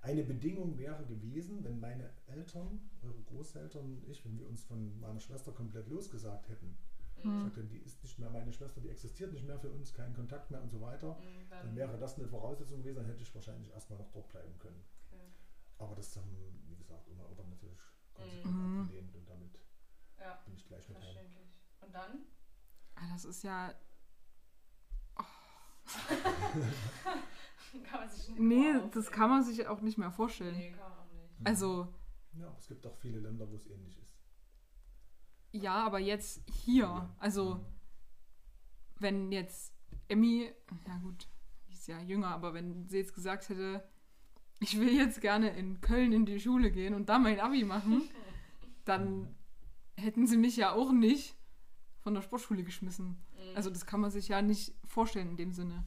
[0.00, 4.98] Eine Bedingung wäre gewesen, wenn meine Eltern, eure Großeltern und ich, wenn wir uns von
[4.98, 6.76] meiner Schwester komplett losgesagt hätten.
[7.24, 7.42] Mhm.
[7.42, 10.50] Sagte, die ist nicht mehr meine Schwester, die existiert nicht mehr für uns, kein Kontakt
[10.50, 11.16] mehr und so weiter.
[11.18, 14.58] Mhm, Dann wäre das eine Voraussetzung gewesen, dann hätte ich wahrscheinlich erstmal noch dort bleiben
[14.58, 14.82] können.
[15.10, 15.22] Okay.
[15.78, 16.36] Aber das haben,
[16.68, 17.78] wie gesagt, und Opa natürlich
[18.14, 18.80] konsequent Mhm.
[18.82, 19.58] abgelehnt und damit
[20.20, 21.16] Ja, bin ich gleich mit heim.
[21.80, 22.18] Und dann?
[22.94, 23.74] Ah, Das ist ja.
[27.84, 30.56] kann man sich nicht Nee, das kann man sich auch nicht mehr vorstellen.
[30.56, 31.46] Nee, kann man auch nicht.
[31.46, 31.88] Also,
[32.34, 34.11] Ja, es gibt auch viele Länder, wo es ähnlich ist.
[35.52, 37.08] Ja, aber jetzt hier.
[37.18, 37.64] Also,
[38.98, 39.72] wenn jetzt
[40.08, 40.52] Emmy,
[40.86, 41.28] na gut,
[41.68, 43.82] die ist ja jünger, aber wenn sie jetzt gesagt hätte,
[44.60, 48.02] ich will jetzt gerne in Köln in die Schule gehen und da mein Abi machen,
[48.84, 49.34] dann
[49.96, 51.36] hätten sie mich ja auch nicht
[52.00, 53.22] von der Sportschule geschmissen.
[53.34, 53.56] Mhm.
[53.56, 55.84] Also das kann man sich ja nicht vorstellen in dem Sinne.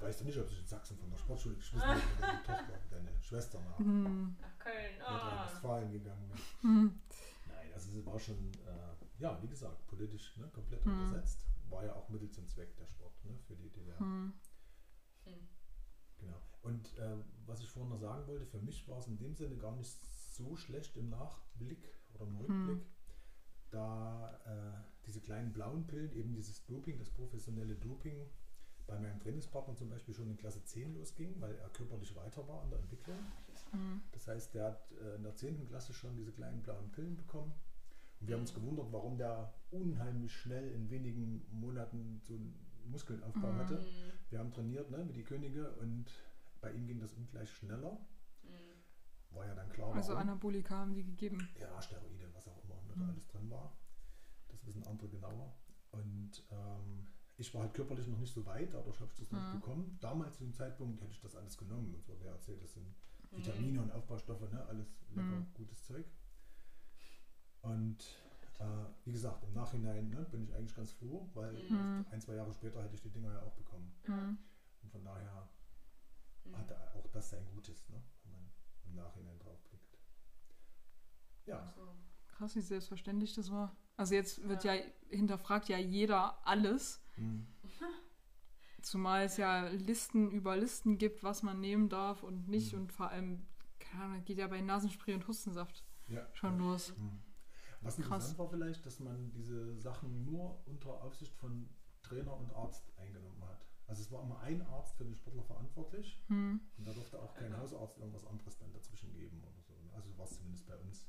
[0.00, 2.80] Weißt du nicht, ob sich in Sachsen von der Sportschule geschmissen hat oder deine Tochter,
[2.90, 4.36] deine Schwester nach Hm.
[4.40, 5.02] Nach Köln.
[5.04, 5.10] Ah.
[5.12, 6.62] Nordrhein-Westfalen gegangen ist.
[6.62, 7.00] Hm.
[7.48, 8.52] Nein, also es war schon,
[9.18, 10.92] ja, wie gesagt, politisch ne, komplett Hm.
[10.92, 11.46] untersetzt.
[11.68, 13.98] War ja auch Mittel zum Zweck der Sport ne, für die DDR.
[13.98, 14.32] Hm.
[15.24, 15.48] Hm.
[16.18, 16.40] Genau.
[16.62, 19.56] Und äh, was ich vorhin noch sagen wollte, für mich war es in dem Sinne
[19.56, 22.86] gar nicht so schlecht im Nachblick oder im Rückblick,
[23.70, 28.28] da äh, diese kleinen blauen Pillen, eben dieses Doping, das professionelle Doping,
[28.86, 32.62] bei meinem Trainingspartner zum Beispiel schon in Klasse 10 losging, weil er körperlich weiter war
[32.62, 33.18] an der Entwicklung.
[33.72, 34.00] Hm.
[34.12, 35.66] Das heißt, der hat äh, in der 10.
[35.66, 37.52] Klasse schon diese kleinen blauen Pillen bekommen.
[38.20, 42.54] Wir haben uns gewundert, warum der unheimlich schnell in wenigen Monaten so einen
[42.86, 43.58] Muskelaufbau Mhm.
[43.58, 43.86] hatte.
[44.30, 46.06] Wir haben trainiert ne, wie die Könige und
[46.60, 47.98] bei ihm ging das ungleich schneller.
[48.42, 49.34] Mhm.
[49.36, 50.28] War ja dann klar, Also warum.
[50.28, 51.48] Anabolika haben die gegeben.
[51.60, 53.10] Ja, Steroide, was auch immer da Mhm.
[53.10, 53.76] alles drin war.
[54.48, 55.54] Das wissen andere genauer.
[55.92, 59.46] Und ähm, ich war halt körperlich noch nicht so weit, dadurch habe ich das nicht
[59.54, 59.60] Mhm.
[59.60, 59.98] bekommen.
[60.00, 61.94] Damals zu dem Zeitpunkt hätte ich das alles genommen.
[61.94, 62.86] Und so, wer erzählt, das sind
[63.30, 63.36] Mhm.
[63.38, 64.64] Vitamine und Aufbaustoffe, ne?
[64.66, 65.46] alles lecker, Mhm.
[65.54, 66.04] gutes Zeug.
[67.68, 67.98] Und
[68.58, 68.64] äh,
[69.04, 72.06] wie gesagt, im Nachhinein ne, bin ich eigentlich ganz froh, weil Mhm.
[72.10, 73.92] ein, zwei Jahre später hätte ich die Dinger ja auch bekommen.
[74.04, 74.38] Hm.
[74.82, 75.48] Und von daher
[76.44, 76.56] Mhm.
[76.56, 78.50] hatte auch das sein Gutes, ne, wenn man
[78.86, 79.98] im Nachhinein drauf blickt.
[81.46, 81.94] Ja, Ach so.
[82.28, 83.76] Krass, wie selbstverständlich das war.
[83.96, 84.74] Also jetzt wird ja,
[85.10, 87.02] hinterfragt ja jeder alles.
[87.16, 87.46] hm,
[88.82, 92.72] Zumal es ja Listen über Listen gibt, was man nehmen darf und nicht.
[92.72, 92.80] Mhm.
[92.82, 93.44] Und vor allem,
[93.80, 96.26] keine Ahnung, geht ja bei Nasenspray und Hustensaft ja.
[96.32, 96.94] schon los.
[96.96, 97.20] Hm.
[97.80, 98.04] Was Krass.
[98.06, 101.68] interessant war vielleicht, dass man diese Sachen nur unter Aufsicht von
[102.02, 103.64] Trainer und Arzt eingenommen hat.
[103.86, 106.60] Also es war immer ein Arzt für den Sportler verantwortlich Hm.
[106.76, 109.74] und da durfte auch kein Hausarzt irgendwas anderes dann dazwischen geben oder so.
[109.94, 111.06] Also war es zumindest bei uns.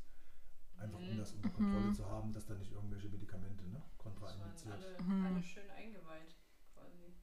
[0.78, 1.18] Einfach um Mhm.
[1.18, 1.94] das unter Kontrolle Mhm.
[1.94, 4.74] zu haben, dass da nicht irgendwelche Medikamente ne, kontraindiziert.
[4.76, 5.26] alle, Mhm.
[5.26, 6.36] alle schön eingeweiht,
[6.74, 7.14] quasi.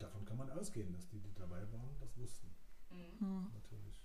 [0.00, 2.52] Davon kann man ausgehen, dass die, die dabei waren, das wussten.
[2.90, 3.20] Mhm.
[3.20, 3.50] Hm.
[3.52, 4.02] Natürlich.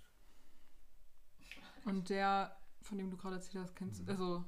[1.86, 4.08] Und der, von dem du gerade erzählt hast, kennst Mhm.
[4.10, 4.44] also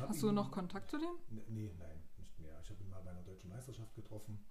[0.00, 1.16] hast du ihn- noch Kontakt zu dem?
[1.30, 2.58] N- Nee, nein, nicht mehr.
[2.60, 4.44] Ich habe ihn mal bei einer deutschen Meisterschaft getroffen.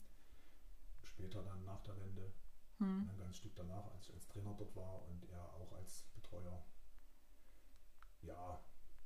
[1.04, 2.34] Später dann nach der Wende.
[2.78, 3.02] Hm.
[3.04, 6.04] Und ein ganzes Stück danach, als ich als Trainer dort war und er auch als
[6.14, 6.64] Betreuer.
[8.22, 8.62] Ja,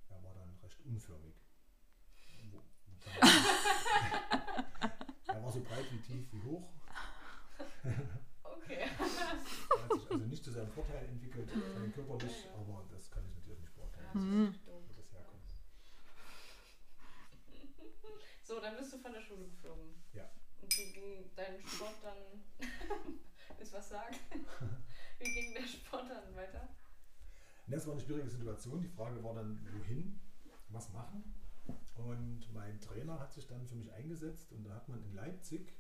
[0.10, 1.36] er war dann recht unförmig.
[5.28, 6.70] Er war so breit wie tief wie hoch.
[8.44, 8.78] Okay.
[8.92, 13.34] Er hat sich also nicht zu seinem Vorteil entwickelt, rein körperlich, aber das kann ich
[13.36, 14.56] natürlich nicht Ja, beurteilen, das Mhm.
[14.66, 15.12] das.
[18.44, 19.96] So, dann bist du von der Schule geflogen.
[20.14, 20.30] Ja.
[20.62, 22.18] Und wie ging dein Sport dann.
[23.58, 24.16] Willst was sagen?
[25.20, 26.68] wie ging der Sport dann weiter?
[27.70, 28.82] Es war eine schwierige Situation.
[28.82, 30.20] Die Frage war dann, wohin,
[30.68, 31.34] was machen.
[31.96, 35.74] Und mein Trainer hat sich dann für mich eingesetzt und da hat man in Leipzig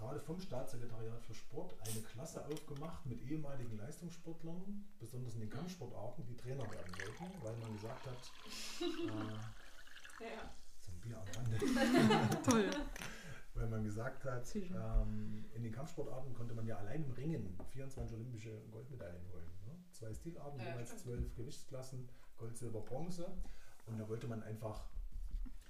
[0.00, 6.24] gerade vom Staatssekretariat für Sport eine Klasse aufgemacht mit ehemaligen Leistungssportlern, besonders in den Kampfsportarten,
[6.26, 8.32] die Trainer werden wollten, weil man gesagt hat,
[8.80, 10.54] äh, Ja.
[11.02, 11.58] Bier am Rande,
[12.50, 12.70] Toll.
[13.54, 18.16] weil man gesagt hat, ähm, in den Kampfsportarten konnte man ja allein im Ringen 24
[18.16, 19.50] olympische Goldmedaillen holen.
[19.66, 19.72] Ne?
[19.92, 21.02] Zwei Stilarten, Ja, jeweils stimmt.
[21.02, 23.30] zwölf Gewichtsklassen, Gold, Silber, Bronze.
[23.86, 24.84] Und da wollte man einfach,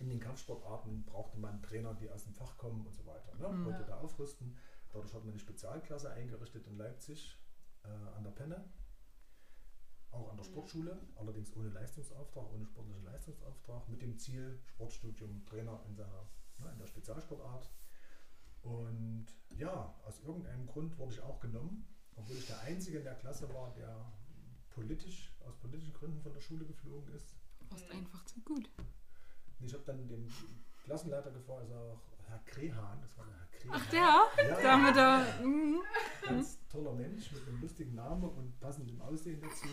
[0.00, 3.34] in den Kampfsportarten brauchte man Trainer, die aus dem Fach kommen und so weiter.
[3.36, 3.48] Ne?
[3.48, 3.66] Mhm.
[3.66, 4.56] Wollte da aufrüsten.
[4.92, 7.38] Dadurch hat man eine Spezialklasse eingerichtet in Leipzig
[7.84, 8.64] äh, an der Penne.
[10.10, 10.44] Auch an der.
[10.44, 16.72] Sportschule, allerdings ohne Leistungsauftrag, ohne sportlichen Leistungsauftrag, mit dem Ziel Sportstudium Trainer in seiner ne,
[16.72, 17.70] in der Spezialsportart.
[18.62, 21.86] Und ja, aus irgendeinem Grund wurde ich auch genommen,
[22.16, 24.12] obwohl ich der Einzige in der Klasse war, der
[24.70, 27.36] politisch, aus politischen Gründen von der Schule geflogen ist.
[27.60, 28.68] Du warst einfach zu gut.
[29.60, 30.28] Und ich habe dann dem
[30.84, 33.74] Klassenleiter gefragt, also auch Herr Krehan, das war der Herr Krehan.
[33.74, 34.48] Ach, der?
[34.48, 36.26] Ja, Da mit der.
[36.26, 39.68] Ganz toller Mensch mit einem lustigen Namen und passendem Aussehen dazu.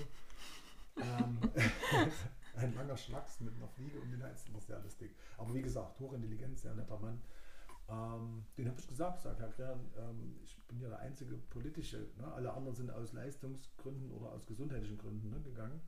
[0.97, 1.39] Ähm,
[2.55, 5.15] ein langer Schlacks mit einer Fliege um den Hals, das war sehr lustig.
[5.37, 7.21] Aber wie gesagt, hochintelligent, sehr netter Mann.
[7.89, 12.09] Ähm, den habe ich gesagt, sag Herr Krehan, ähm, ich bin ja der einzige politische,
[12.17, 12.31] ne?
[12.33, 15.79] alle anderen sind aus Leistungsgründen oder aus gesundheitlichen Gründen ne, gegangen.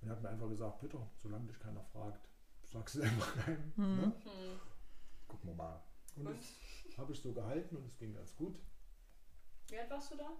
[0.00, 2.28] Und er hat mir einfach gesagt, bitte, solange dich keiner fragt,
[2.70, 3.72] sagst du einfach keinem.
[3.76, 3.96] Mhm.
[3.96, 4.02] Ne?
[4.24, 4.60] Hm.
[5.26, 5.82] Gucken wir mal.
[6.16, 6.36] Und Und?
[6.38, 8.58] das habe ich so gehalten und es ging ganz gut.
[9.68, 10.30] Wie alt warst du da?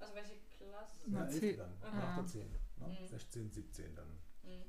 [0.00, 0.96] Also welche Klasse?
[1.06, 1.56] Na, Ja, 11 zehn.
[1.58, 1.96] dann, Aha.
[1.98, 2.50] nach der 10.
[2.50, 2.58] Ne?
[3.00, 3.06] Mhm.
[3.08, 4.18] 16, 17 dann.
[4.44, 4.62] Hm.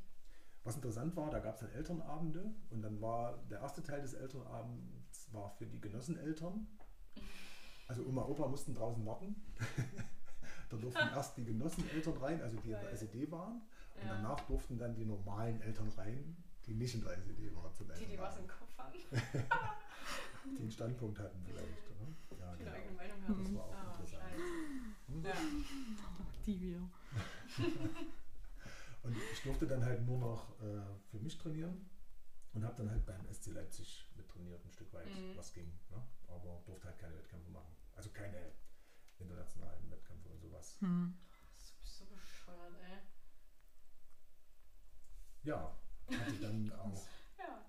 [0.64, 4.14] Was interessant war, da gab es dann Elternabende und dann war der erste Teil des
[4.14, 6.68] Elternabends war für die Genosseneltern.
[7.88, 9.36] Also Oma, Opa mussten draußen warten.
[10.70, 12.92] Da durften erst die Genosseneltern rein, also die in der.
[12.96, 13.54] SED waren.
[13.96, 14.14] Und Ja.
[14.14, 16.38] danach durften dann die normalen Eltern rein,
[16.70, 17.74] die nicht in der SED waren.
[17.74, 18.94] Zum Die, die was im Kopf haben,
[20.56, 21.90] die einen Standpunkt hatten vielleicht.
[21.90, 22.40] Oder?
[22.40, 22.72] Ja, die eine genau.
[22.78, 23.56] eigene Meinung Das haben.
[23.56, 24.24] war auch Ah, interessant.
[24.24, 24.44] scheiße.
[25.08, 25.26] Hm?
[25.26, 25.34] Ja.
[26.46, 26.90] Die wieder.
[29.04, 31.90] Und ich durfte dann halt nur noch äh, für mich trainieren
[32.54, 35.38] und habe dann halt beim SC Leipzig mit trainiert, ein Stück weit, Mhm.
[35.38, 35.72] was ging.
[35.90, 36.04] Ne?
[36.28, 37.74] Aber durfte halt keine Wettkämpfe machen.
[37.96, 38.52] Also keine
[39.18, 40.78] internationalen Wettkämpfe und sowas.
[40.82, 41.18] Hm.
[41.58, 42.98] Du bist so bescheuert, ey.
[45.44, 45.79] Ja,
[46.18, 47.66] hatte dann auch Ja.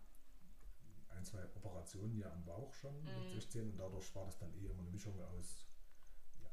[1.09, 3.33] ein, zwei Operationen hier am Bauch schon mit Mhm.
[3.33, 5.67] 16 und dadurch war das dann eher immer eine Mischung aus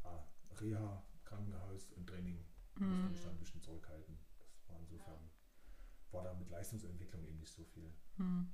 [0.03, 0.27] ja,
[0.59, 2.43] Reha, Krankenhaus und Training.
[2.75, 3.11] Musste Hm.
[3.11, 4.17] mich dann ein bisschen zurückhalten.
[4.39, 5.29] Das war insofern,
[6.11, 7.91] war da mit Leistungsentwicklung eben nicht so viel.
[8.17, 8.53] Hm.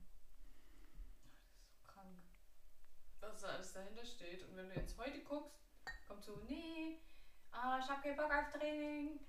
[0.72, 2.18] So krank.
[3.20, 4.48] Was da alles dahinter steht.
[4.48, 5.60] Und wenn du jetzt heute guckst,
[6.08, 7.00] kommt so, nee,
[7.52, 9.20] ah, ich hab keinen Bock auf Training.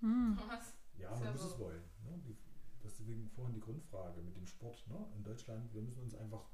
[0.00, 0.38] Hm.
[0.48, 0.74] Was?
[0.96, 1.48] Ja, Ist man ja muss so.
[1.48, 1.82] es wollen.
[2.04, 2.18] Ne?
[2.24, 2.36] Die,
[2.82, 4.86] deswegen vorhin die Grundfrage mit dem Sport.
[4.88, 5.06] Ne?
[5.16, 6.44] In Deutschland, wir müssen uns einfach,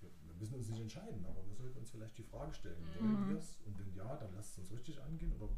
[0.00, 3.14] wir, wir müssen uns nicht entscheiden, aber wir sollten uns vielleicht die Frage stellen, Mhm.
[3.14, 3.56] wollen wir es?
[3.66, 5.48] Und wenn ja, dann lasst es uns richtig angehen oder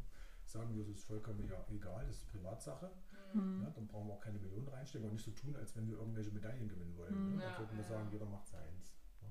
[0.45, 2.89] sagen wir, es ist vollkommen ja, egal, das ist Privatsache.
[3.33, 3.59] Hm.
[3.63, 3.71] Ne?
[3.75, 6.31] Dann brauchen wir auch keine Millionen reinstecken und nicht so tun, als wenn wir irgendwelche
[6.31, 7.31] Medaillen gewinnen wollen.
[7.31, 7.35] Mhm.
[7.35, 7.41] Ne?
[7.43, 7.89] Ja, Dann sollten wir ja.
[7.89, 8.95] sagen, jeder macht seins.
[9.21, 9.27] Ne?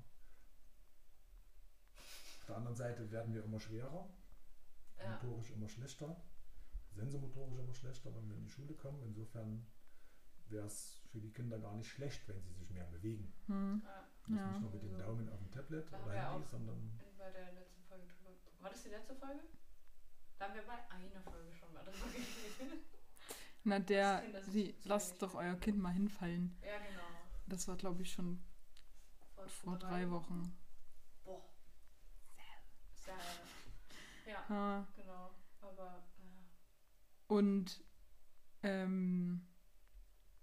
[2.40, 4.08] Auf der anderen Seite werden wir immer schwerer,
[4.98, 5.10] Ja.
[5.12, 6.20] motorisch immer schlechter,
[6.96, 9.02] sensomotorisch immer schlechter, wenn wir in die Schule kommen.
[9.02, 9.66] Insofern
[10.48, 13.32] wäre es für die Kinder gar nicht schlecht, wenn sie sich mehr bewegen.
[13.46, 13.82] Hm.
[13.84, 14.08] Ja.
[14.28, 14.50] Das Ja.
[14.50, 17.30] nicht nur mit dem Also, Daumen auf dem Tablet Da oder Handy, auch- sondern Bei
[17.30, 18.30] der letzten Folge drüber.
[18.60, 19.40] War das die letzte Folge?
[20.38, 22.84] Da haben wir bei einer Folge schon mal drüber geredet.
[23.64, 26.56] Na, der, die, lasst doch euer Kind mal hinfallen.
[26.62, 27.02] Ja, genau.
[27.46, 28.40] Das war, glaube ich, schon
[29.46, 30.56] vor drei Wochen.
[31.24, 31.42] Boah.
[32.94, 33.14] Sehr.
[34.26, 34.86] Ja, Ja.
[34.96, 35.30] genau.
[35.60, 36.04] Aber.
[37.28, 37.82] Und
[38.62, 39.46] ähm,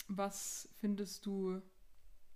[0.08, 1.62] was findest du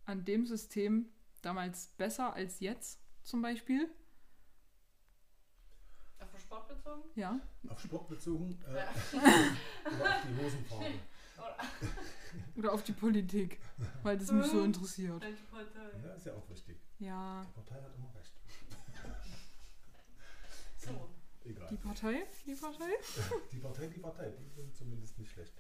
[0.06, 1.10] an dem System
[1.42, 3.90] damals besser als jetzt zum Beispiel?
[6.20, 7.10] Auf Sport bezogen?
[7.16, 7.40] Ja.
[7.70, 8.90] auf Sport bezogen äh, Ja.
[9.92, 10.86] oder auf die Hosenfarbe.
[11.38, 11.58] Oder
[12.56, 13.60] Oder auf die Politik,
[14.04, 15.22] weil das mich so interessiert.
[15.22, 15.90] welche Partei?
[16.04, 16.78] Ja, ist ja auch wichtig.
[17.00, 17.46] Ja.
[17.48, 18.34] Die Partei hat immer recht.
[20.78, 21.10] So.
[21.48, 21.68] Egal.
[21.70, 22.26] Die Partei?
[22.46, 22.90] Die Partei?
[23.52, 25.54] Die Partei, die Partei, die sind zumindest nicht schlecht.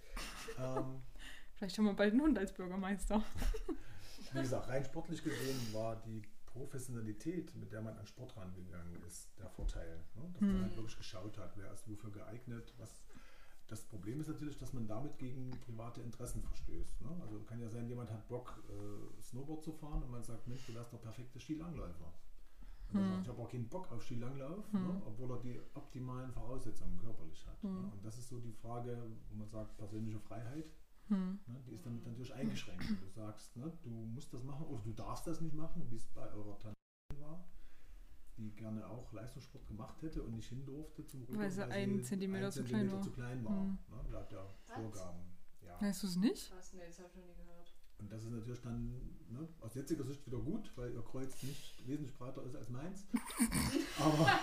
[0.59, 1.01] Ähm,
[1.55, 3.23] Vielleicht haben wir bald einen Hund als Bürgermeister.
[4.33, 9.29] wie gesagt, rein sportlich gesehen war die Professionalität, mit der man an Sport rangegangen ist,
[9.39, 9.97] der Vorteil.
[10.15, 10.29] Ne?
[10.33, 10.61] Dass man Hm.
[10.63, 12.73] halt wirklich geschaut hat, wer ist wofür geeignet.
[12.77, 13.03] Was
[13.67, 17.01] das Problem ist natürlich, dass man damit gegen private Interessen verstößt.
[17.01, 17.09] Ne?
[17.21, 20.65] Also kann ja sein, jemand hat Bock, äh, Snowboard zu fahren und man sagt, Mensch,
[20.65, 22.13] du wärst der perfekte Skilangläufer.
[22.91, 23.19] Hm.
[23.21, 24.81] ich habe auch keinen Bock auf Skilanglauf, Hm.
[24.87, 25.01] ne?
[25.05, 27.61] obwohl er die optimalen Voraussetzungen körperlich hat.
[27.61, 27.73] Hm.
[27.73, 27.91] Ne?
[27.91, 28.97] Und das ist so die Frage,
[29.29, 30.71] wo man sagt, persönliche Freiheit.
[31.09, 31.39] Hm.
[31.47, 32.83] Ne, die ist damit natürlich eingeschränkt.
[33.01, 36.05] Du sagst, ne, du musst das machen oder du darfst das nicht machen, wie es
[36.07, 36.75] bei eurer Tante
[37.19, 37.45] war,
[38.37, 42.03] die gerne auch Leistungssport gemacht hätte und nicht hin durfte zum Rudern, Weil sie einen
[42.03, 43.01] Zentimeter einen zu klein war.
[43.01, 43.61] zu klein war.
[43.61, 43.77] Hm.
[43.89, 44.75] Ne, laut der Was?
[44.75, 45.19] Vorgaben.
[45.61, 45.81] Ja.
[45.81, 46.53] Weißt du es nicht?
[46.55, 46.73] Was?
[46.73, 47.56] Nee, das hab ich noch nie gehört.
[47.99, 48.85] Und das ist natürlich dann
[49.29, 53.07] ne, aus jetziger Sicht wieder gut, weil ihr Kreuz nicht wesentlich breiter ist als meins.
[53.99, 54.39] Aber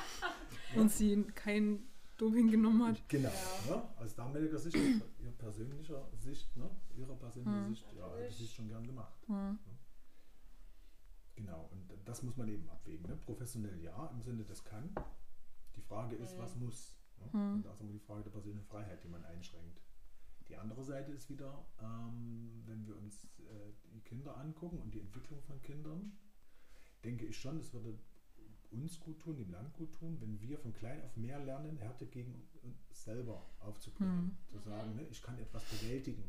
[0.77, 1.87] Und sie kein
[2.17, 3.09] Doping genommen hat.
[3.09, 3.31] genau,
[3.69, 3.77] Ja.
[3.77, 7.75] ne, aus damaliger Sicht, aus ihr persönlicher Sicht, ne, ihrer persönlichen Hm.
[7.75, 9.15] Sicht, ja, hätte sie es schon gern gemacht.
[9.27, 9.59] Hm.
[11.37, 13.07] Genau, und das muss man eben abwägen.
[13.09, 13.17] Ne?
[13.17, 14.95] Professionell ja, im Sinne des kann.
[15.75, 16.41] Die Frage ist, Mhm.
[16.43, 16.97] was muss.
[17.19, 17.27] Ne?
[17.33, 17.55] Mhm.
[17.55, 19.81] Und da ist immer die Frage der persönlichen Freiheit, die man einschränkt.
[20.49, 25.01] Die andere Seite ist wieder, ähm, wenn wir uns äh, die Kinder angucken und die
[25.01, 26.13] Entwicklung von Kindern,
[27.03, 27.99] denke ich schon, es würde
[28.71, 32.07] uns gut tun, dem Land gut tun, wenn wir von klein auf mehr lernen, Härte
[32.07, 34.25] gegen uns selber aufzubringen.
[34.25, 34.37] Mhm.
[34.49, 36.25] Zu sagen, ne, ich kann etwas bewältigen.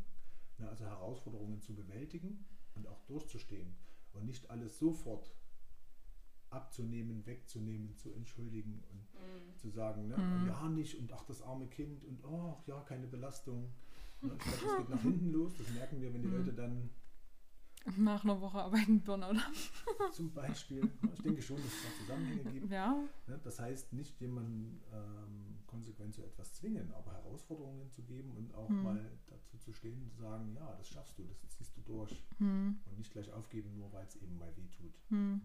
[0.60, 3.76] Ne, also Herausforderungen zu bewältigen und auch durchzustehen.
[4.14, 5.36] Und nicht alles sofort
[6.50, 9.58] abzunehmen, wegzunehmen, zu entschuldigen und Mhm.
[9.58, 10.46] zu sagen, ne, Mhm.
[10.48, 13.74] ja nicht und ach das arme Kind und oh ja, keine Belastung.
[14.22, 15.54] Ne, ich glaube, das geht nach hinten los.
[15.58, 16.38] Das merken wir, wenn die Mhm.
[16.38, 16.90] Leute dann
[17.98, 19.54] Nach einer Woche arbeiten Burnout haben.
[20.12, 22.72] zum Beispiel, ne, ich denke schon, dass es da Zusammenhänge gibt.
[22.72, 22.96] Ja.
[23.28, 23.40] Ne?
[23.44, 28.70] Das heißt, nicht jemanden ähm, konsequent zu etwas zwingen, aber Herausforderungen zu geben und auch
[28.70, 28.84] Mhm.
[28.84, 32.24] mal dazu zu stehen und zu sagen, ja, das schaffst du, das ziehst du durch
[32.40, 32.80] Hm.
[32.86, 34.94] und nicht gleich aufgeben, nur weil es eben mal weh tut.
[35.10, 35.42] Hm.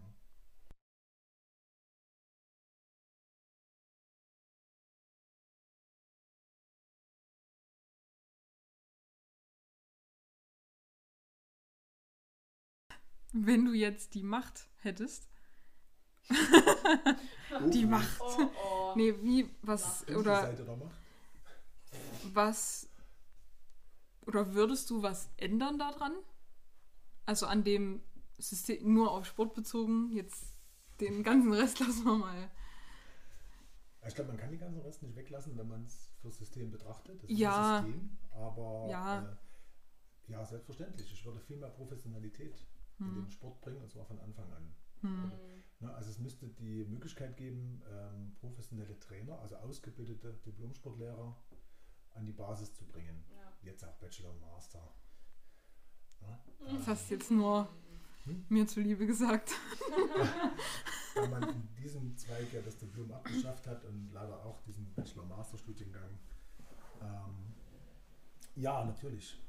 [13.33, 15.27] Wenn du jetzt die Macht hättest,
[17.73, 18.21] Die Oh, Macht.
[18.21, 18.93] Oh, oh.
[18.95, 20.95] Nee, wie, was, Welche oder Seite da macht?
[22.33, 22.87] was,
[24.25, 26.13] oder würdest du was ändern daran?
[27.25, 28.01] Also an dem
[28.37, 30.53] System, nur auf Sport bezogen, jetzt
[30.99, 32.51] den ganzen Rest lassen wir mal.
[34.07, 37.21] Ich glaube, man kann den ganzen Rest nicht weglassen, wenn man es fürs System betrachtet.
[37.23, 37.79] Das Ja.
[37.79, 39.21] ist ein System, aber Ja.
[40.27, 41.11] Äh, ja, selbstverständlich.
[41.11, 42.65] Ich würde viel mehr Professionalität
[43.01, 43.23] in Hm.
[43.23, 44.73] den Sport bringen, und zwar von Anfang an.
[45.01, 45.23] Hm.
[45.23, 45.31] Mhm.
[45.79, 51.35] Ne, also es müsste die Möglichkeit geben, ähm, professionelle Trainer, also ausgebildete Diplomsportlehrer,
[52.13, 53.23] an die Basis zu bringen.
[53.35, 53.51] Ja.
[53.63, 54.93] Jetzt auch Bachelor und Master.
[56.21, 56.39] Ne?
[56.77, 57.67] Das hast du jetzt nur
[58.25, 58.45] Hm?
[58.49, 59.51] mir zuliebe gesagt.
[61.15, 66.19] weil man in diesem Zweig ja das Diplom abgeschafft hat und leider auch diesen Bachelor-Master-Studiengang.
[67.01, 67.53] Ähm,
[68.55, 69.39] ja, natürlich.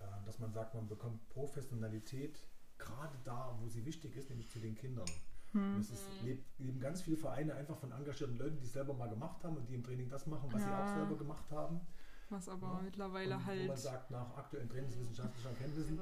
[0.00, 2.38] Äh, dass man sagt, man bekommt Professionalität
[2.80, 5.08] gerade da, wo sie wichtig ist, nämlich zu den Kindern.
[5.52, 5.78] Hm.
[5.80, 9.08] Es ist, leb- leben ganz viele Vereine einfach von engagierten Leuten, die es selber mal
[9.08, 10.82] gemacht haben und die im Training das machen, was sie Ja.
[10.84, 11.80] auch selber gemacht haben.
[12.28, 12.80] Was aber Ja.
[12.84, 13.78] mittlerweile und Wo man halt.
[13.78, 16.00] sagt, nach aktuellen trainingswissenschaftlichen Erkenntnissen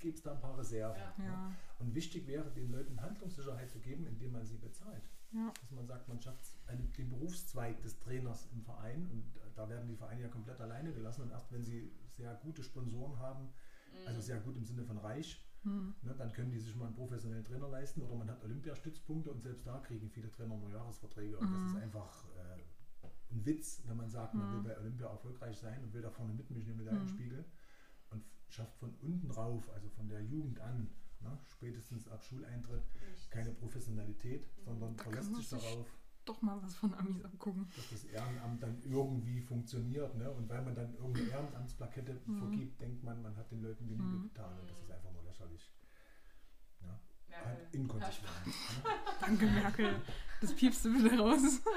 [0.00, 1.00] gibt es da ein paar Reserven.
[1.24, 1.52] Ja.
[1.78, 5.08] Und wichtig wäre, den Leuten Handlungssicherheit zu geben, indem man sie bezahlt.
[5.60, 6.56] Dass man sagt, man schafft
[6.96, 11.22] den Berufszweig des Trainers im Verein und da werden die Vereine ja komplett alleine gelassen
[11.22, 14.06] und erst wenn sie sehr gute Sponsoren haben, Mhm.
[14.06, 15.94] also sehr gut im Sinne von reich, Hm.
[16.02, 19.42] ne, dann können die sich mal einen professionellen Trainer leisten oder man hat Olympiastützpunkte und
[19.42, 21.66] selbst da kriegen viele Trainer nur Jahresverträge und das Mhm.
[21.66, 24.52] ist einfach äh, ein Witz, wenn man sagt, man Mhm.
[24.52, 27.44] will bei Olympia erfolgreich sein und will da vorne mitmischen im Medaillenspiegel
[28.10, 30.88] und schafft von unten rauf, also von der Jugend an,
[31.20, 33.30] ne, spätestens ab Schuleintritt, Nichts.
[33.30, 35.86] keine Professionalität, sondern Da verlässt sich darauf,
[36.24, 37.66] Doch mal was von Amis abgucken.
[37.74, 40.14] dass das Ehrenamt dann irgendwie funktioniert.
[40.16, 40.30] Ne?
[40.30, 42.38] Und weil man dann irgendeine Ehrenamtsplakette Mhm.
[42.38, 44.22] vergibt, denkt man, man hat den Leuten Genüge Mhm.
[44.24, 44.58] getan.
[44.60, 45.07] Und das ist einfach
[45.38, 45.72] nur lächerlich.
[46.80, 47.00] Ja?
[47.28, 47.46] Merkel.
[47.46, 48.46] Halt inkonsequent.
[48.46, 48.52] ne?
[49.20, 50.02] Danke, Merkel.
[50.40, 51.60] Das piepst du bitte raus.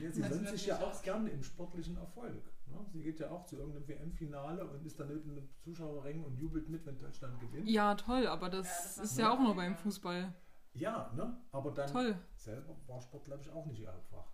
[0.00, 2.42] Ja, sie Das sich ja auch gerne im sportlichen Erfolg.
[2.66, 2.78] Ne?
[2.92, 6.66] Sie geht ja auch zu irgendeinem WM-Finale und ist dann in einem Zuschauerring und jubelt
[6.70, 7.68] mit, wenn Deutschland gewinnt.
[7.68, 10.32] Ja, toll, aber das, Ja, das ist ja auch nur beim Fußball.
[10.72, 11.36] Ja, ne?
[11.52, 12.18] aber dann Toll.
[12.36, 14.32] selber war Sport, glaube ich, auch nicht ihr Hauptfach.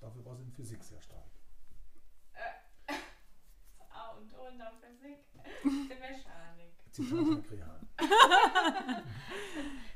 [0.00, 1.26] Dafür war sie in Physik sehr stark.
[3.90, 5.18] A und der Physik.
[5.88, 6.74] Der Mechanik.
[6.92, 7.80] Zitat.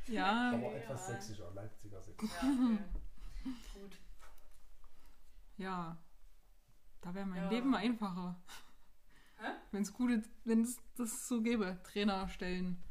[0.08, 2.30] Ja, Aber etwas sächsischer, Leipziger Sächsisch.
[2.42, 2.78] Ja, okay.
[3.80, 3.98] Gut.
[5.56, 5.96] ja.
[7.00, 7.48] Da wäre mein Ja.
[7.50, 8.36] Leben einfacher.
[9.70, 12.82] Wenn es gute, wenn es das so gäbe, Trainer stellen.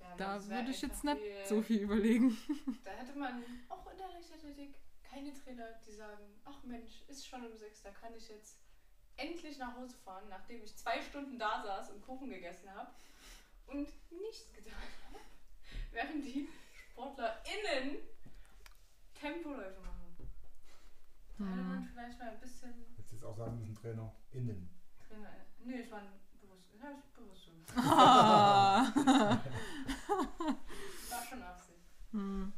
[0.00, 2.36] Ja, Da würde ich jetzt nicht so viel überlegen.
[2.84, 7.44] Da hätte man auch in der Leichtathletik keine Trainer, die sagen, ach Mensch, ist schon
[7.44, 8.58] um sechs, da kann ich jetzt
[9.16, 12.90] endlich nach Hause fahren, nachdem ich zwei Stunden da saß und Kuchen gegessen habe
[13.66, 14.74] und nichts getan
[15.06, 15.20] habe,
[15.92, 16.48] während die
[16.90, 17.98] SportlerInnen
[19.14, 20.04] Tempoläufe machen.
[21.38, 24.68] Da hätte man vielleicht mal ein bisschen Jetzt jetzt auch sagen müssen Trainer innen.
[25.08, 25.30] Trainer.
[25.64, 26.08] Nee, es war ein
[26.40, 27.50] bewusst, ja, ist bewusst so.
[27.80, 28.92] Ah.
[31.10, 31.78] War schon Absicht.
[32.12, 32.52] Hm.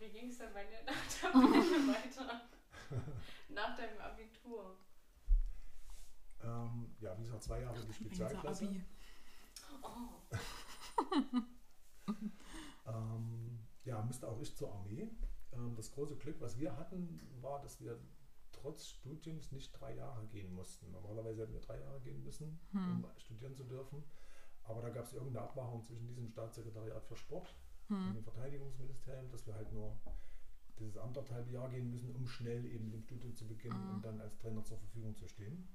[0.00, 2.40] Wie ging es dann bei dir nach der Wende weiter?
[3.50, 4.76] Nach deinem Abitur.
[6.42, 8.64] Ähm, ja, wie gesagt, zwei Jahre die Unser Spezialklasse.
[8.66, 8.84] Abi.
[9.82, 10.08] Oh.
[12.86, 15.08] Ähm, ja, musste auch ich zur Armee.
[15.52, 18.00] Ähm, das große Glück, was wir hatten, war, dass wir
[18.50, 20.90] trotz Studiums nicht drei Jahre gehen mussten.
[20.90, 23.04] Normalerweise hätten wir drei Jahre gehen müssen, Hm.
[23.04, 24.02] um studieren zu dürfen.
[24.64, 27.54] Aber da gab es irgendeine Abmachung zwischen diesem Staatssekretariat für Sport
[27.90, 28.14] Hm.
[28.14, 29.98] dem Verteidigungsministerium, dass wir halt nur
[30.78, 33.94] dieses anderthalbe Jahr gehen müssen, um schnell eben mit dem Studium zu beginnen Ah.
[33.94, 35.68] und dann als Trainer zur Verfügung zu stehen.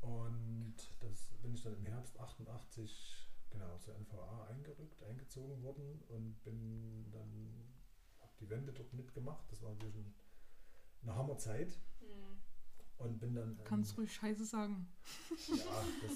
[0.00, 6.42] Und das bin ich dann im Herbst 88 genau zur NVA eingerückt, eingezogen worden und
[6.44, 7.74] bin dann
[8.20, 9.50] habe die Wende dort mitgemacht.
[9.50, 10.14] Das war natürlich ein,
[11.02, 12.40] eine Hammerzeit Hm.
[12.98, 14.86] und bin dann Kannst ruhig Scheiße sagen.
[15.48, 16.12] ja, das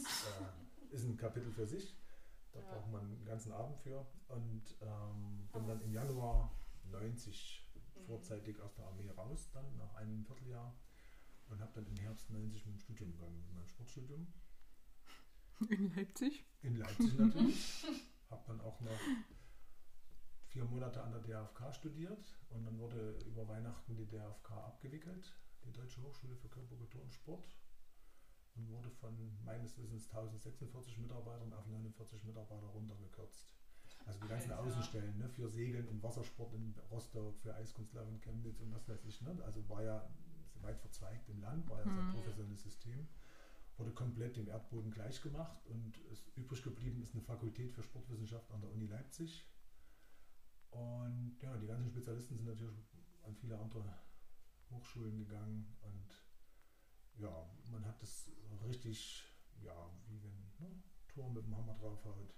[0.86, 1.96] äh, ist ein Kapitel für sich.
[2.52, 2.72] Da Ja.
[2.72, 4.06] braucht man einen ganzen Abend für.
[4.28, 6.50] Und ähm, bin dann im Januar
[6.84, 8.04] 90 Mhm.
[8.06, 10.74] vorzeitig aus der Armee raus, dann nach einem Vierteljahr.
[11.48, 14.32] Und habe dann im Herbst 90 mit dem Studium begonnen, mit meinem Sportstudium.
[15.68, 16.44] In Leipzig.
[16.62, 17.84] In Leipzig natürlich.
[18.30, 19.00] habe dann auch noch
[20.46, 25.34] vier Monate an der DAFK studiert und dann wurde über Weihnachten die DAFK abgewickelt,
[25.64, 27.44] die Deutsche Hochschule für Körperkultur und Sport.
[28.60, 33.54] Und wurde von meines Wissens 1046 Mitarbeitern auf 49 Mitarbeiter runtergekürzt.
[34.06, 34.64] Also die ganzen Alter.
[34.64, 39.04] Außenstellen ne, für Segeln und Wassersport in Rostock, für Eiskunstlauf in Chemnitz und was weiß
[39.04, 39.20] ich.
[39.22, 39.36] Ne?
[39.44, 40.08] Also war ja
[40.60, 42.02] weit verzweigt im Land, war ja ein Mhm.
[42.02, 43.08] sehr professionelles System.
[43.78, 45.98] Wurde komplett dem Erdboden gleich gemacht und
[46.36, 49.46] übrig geblieben ist eine Fakultät für Sportwissenschaft an der Uni Leipzig.
[50.70, 52.76] Und ja, die ganzen Spezialisten sind natürlich
[53.22, 53.82] an viele andere
[54.70, 56.14] Hochschulen gegangen und
[57.20, 58.30] ja, man hat das
[58.66, 59.24] richtig,
[59.62, 62.34] ja, wie wenn ne, Tor mit dem Hammer draufhaut.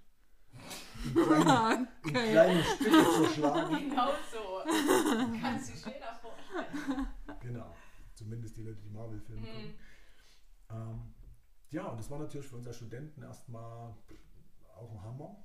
[1.04, 2.30] In kleine, in okay.
[2.30, 3.88] kleine Stücke zerschlagen.
[3.88, 5.40] Genau so.
[5.40, 7.06] Kann sich jeder vorstellen.
[7.40, 7.74] Genau.
[8.14, 9.66] Zumindest die Leute, die Marvel-Filme gucken.
[9.66, 9.74] Mhm.
[10.70, 11.14] Ähm,
[11.70, 13.94] ja, und das war natürlich für uns als Studenten erstmal
[14.76, 15.42] auch ein Hammer,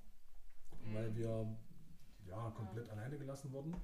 [0.94, 1.58] weil wir
[2.26, 3.76] ja komplett alleine gelassen wurden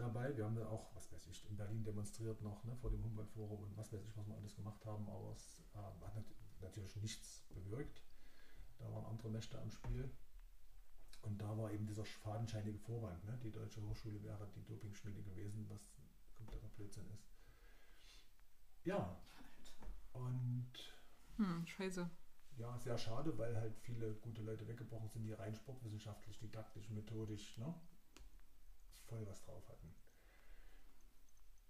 [0.00, 0.36] dabei.
[0.36, 3.62] Wir haben dann auch, was weiß ich, in Berlin demonstriert noch ne, vor dem Humboldt-Forum
[3.64, 6.24] und was weiß ich, was wir alles gemacht haben, aber es äh, hat nat
[6.60, 8.02] natürlich nichts bewirkt.
[8.78, 10.10] Da waren andere Mächte am Spiel.
[11.22, 13.38] Und da war eben dieser fadenscheinige Vorwand, ne?
[13.42, 15.92] die Deutsche Hochschule wäre die Dopingschmiede gewesen, was
[16.34, 17.28] kompletter Blödsinn ist.
[18.84, 19.16] Ja,
[20.12, 20.72] und
[21.36, 22.10] Hm, scheiße.
[22.56, 27.56] ja, sehr schade, weil halt viele gute Leute weggebrochen sind, die rein sportwissenschaftlich, didaktisch, methodisch
[27.58, 27.74] ne,
[29.08, 29.94] voll was drauf hatten.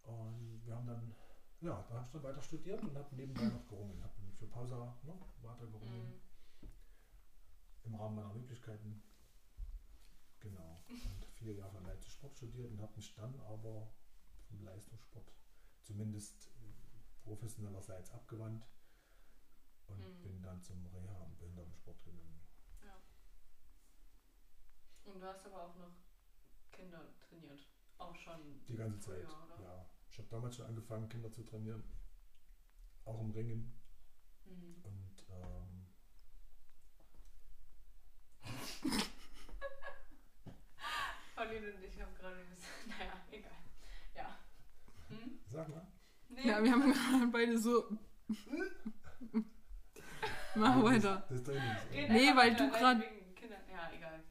[0.03, 1.15] Und wir haben dann,
[1.61, 4.03] ja, da habe ich dann weiter studiert und habe nebenbei noch gerungen.
[4.03, 6.69] Habe für Pausa ne, weiter gerungen, Mhm.
[7.85, 9.03] im Rahmen meiner Möglichkeiten.
[10.41, 10.81] Genau.
[10.89, 13.91] Und vier Jahre in Leipzig Sport studiert und habe mich dann aber
[14.49, 15.33] vom Leistungssport
[15.83, 18.65] zumindest äh, professionellerseits abgewandt
[19.87, 20.23] und Mhm.
[20.23, 22.41] bin dann zum Reha- und Behindertensport gegangen.
[25.05, 25.95] Und du hast aber auch noch
[26.79, 27.67] Kinder trainiert.
[27.99, 28.65] Auch schon.
[28.69, 29.25] Die ganze Zeit.
[29.25, 29.61] früher, oder?
[29.61, 29.85] Ja.
[30.11, 31.83] Ich habe damals schon angefangen, Kinder zu trainieren.
[33.05, 33.75] Auch im Ringen.
[34.45, 34.77] Mhm.
[34.85, 35.87] Und ähm,
[41.35, 43.51] Pauline und ich haben gerade gesagt, naja, egal.
[44.15, 44.39] Ja.
[45.09, 45.41] Hm?
[45.47, 45.87] sag mal.
[46.29, 46.47] Nee.
[46.47, 47.99] Ja, wir haben gerade beide so.
[50.55, 51.27] Mach weiter.
[51.29, 51.63] Das Training
[51.93, 53.03] Red Nee, weil du Kindern.
[53.71, 54.23] Ja, egal.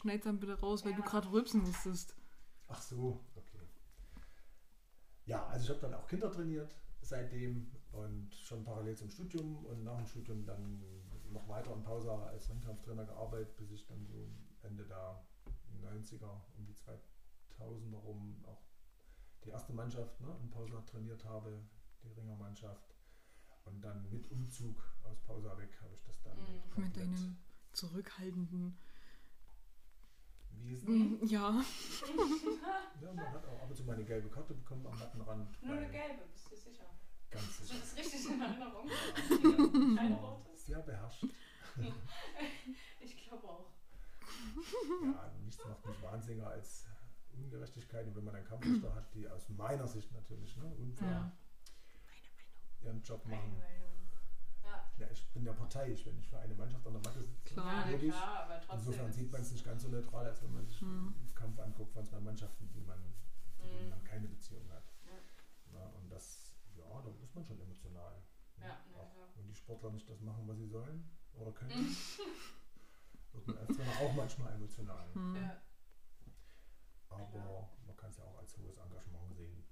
[0.00, 0.96] Schneid dann bitte raus, weil Ja.
[0.98, 2.16] du gerade rülpsen musstest.
[2.68, 3.58] Ach so, okay.
[5.26, 9.84] Ja, also ich habe dann auch Kinder trainiert seitdem und schon parallel zum Studium und
[9.84, 10.82] nach dem Studium dann
[11.30, 14.28] noch weiter in Pause als Ringkampftrainer gearbeitet, bis ich dann so
[14.62, 15.24] Ende der
[15.82, 18.62] 90er, um die 2000er rum auch
[19.44, 21.62] die erste Mannschaft ne, in Pausa trainiert habe,
[22.02, 22.94] die Ringermannschaft.
[23.64, 26.84] Und dann mit Umzug aus Pausa weg habe ich das dann Mhm.
[26.84, 27.36] Mit deinem
[27.72, 28.76] zurückhaltenden.
[31.22, 31.62] Ja.
[33.00, 35.62] Ja, man hat auch ab und zu mal eine gelbe Karte bekommen am Mattenrand.
[35.62, 36.84] Nur eine gelbe, bist du sicher?
[37.30, 37.78] Ganz sicher.
[37.80, 38.88] das richtig in Erinnerung?
[38.88, 39.96] Ja.
[40.02, 40.66] Kein War rotes?
[40.66, 41.24] Sehr beherrscht.
[43.00, 43.70] Ich glaube auch.
[45.02, 46.86] Ja, nichts macht mich wahnsinniger als
[47.32, 48.06] Ungerechtigkeit.
[48.06, 51.32] Und wenn man einen Kampfrichter hat, die aus meiner Sicht natürlich ne, unfair Ja.
[52.82, 53.58] ihren Job Meine machen.
[53.58, 53.89] Meinung.
[55.00, 57.54] Ja, ich bin ja parteiisch, wenn ich für eine Mannschaft an der Matte sitze.
[57.54, 57.90] Klar.
[57.90, 58.10] logisch.
[58.14, 58.78] klar, aber trotzdem.
[58.78, 61.14] Insofern sieht man es nicht ganz so neutral, als wenn man sich Hm.
[61.18, 62.98] einen Kampf anguckt von zwei Mannschaften, die man,
[63.58, 63.88] Mhm.
[63.88, 64.84] man keine Beziehung hat.
[65.06, 65.12] Ja.
[65.72, 68.12] Na, und das, ja, da ist man schon emotional.
[68.58, 68.66] ne?
[68.66, 69.28] Ja, na auch klar.
[69.36, 71.70] wenn die Sportler nicht das machen, was sie sollen oder können,
[73.32, 75.08] wird man als Trainer auch manchmal emotional.
[75.14, 75.36] Hm.
[75.36, 75.56] Ja,
[77.08, 79.64] Aber man kann es ja auch als hohes Engagement sehen.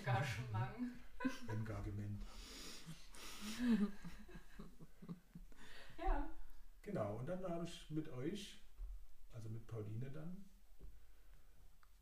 [0.00, 0.98] Engagement.
[1.48, 2.26] Engagement.
[5.98, 6.28] Ja.
[6.82, 8.60] Genau, und dann habe ich mit euch,
[9.32, 10.44] also mit Pauline dann,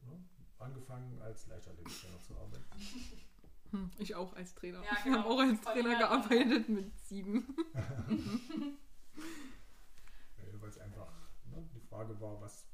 [0.03, 0.24] ne,
[0.59, 2.64] angefangen als Leichtathletiktrainer zu arbeiten.
[3.70, 4.83] Hm, Ich auch als Trainer.
[4.83, 5.31] Ja, Wir haben genau.
[5.31, 5.99] auch als Trainer ja.
[5.99, 7.47] gearbeitet mit sieben.
[10.37, 11.12] Äh, Weil es einfach
[11.45, 12.66] ne, die Frage war, was,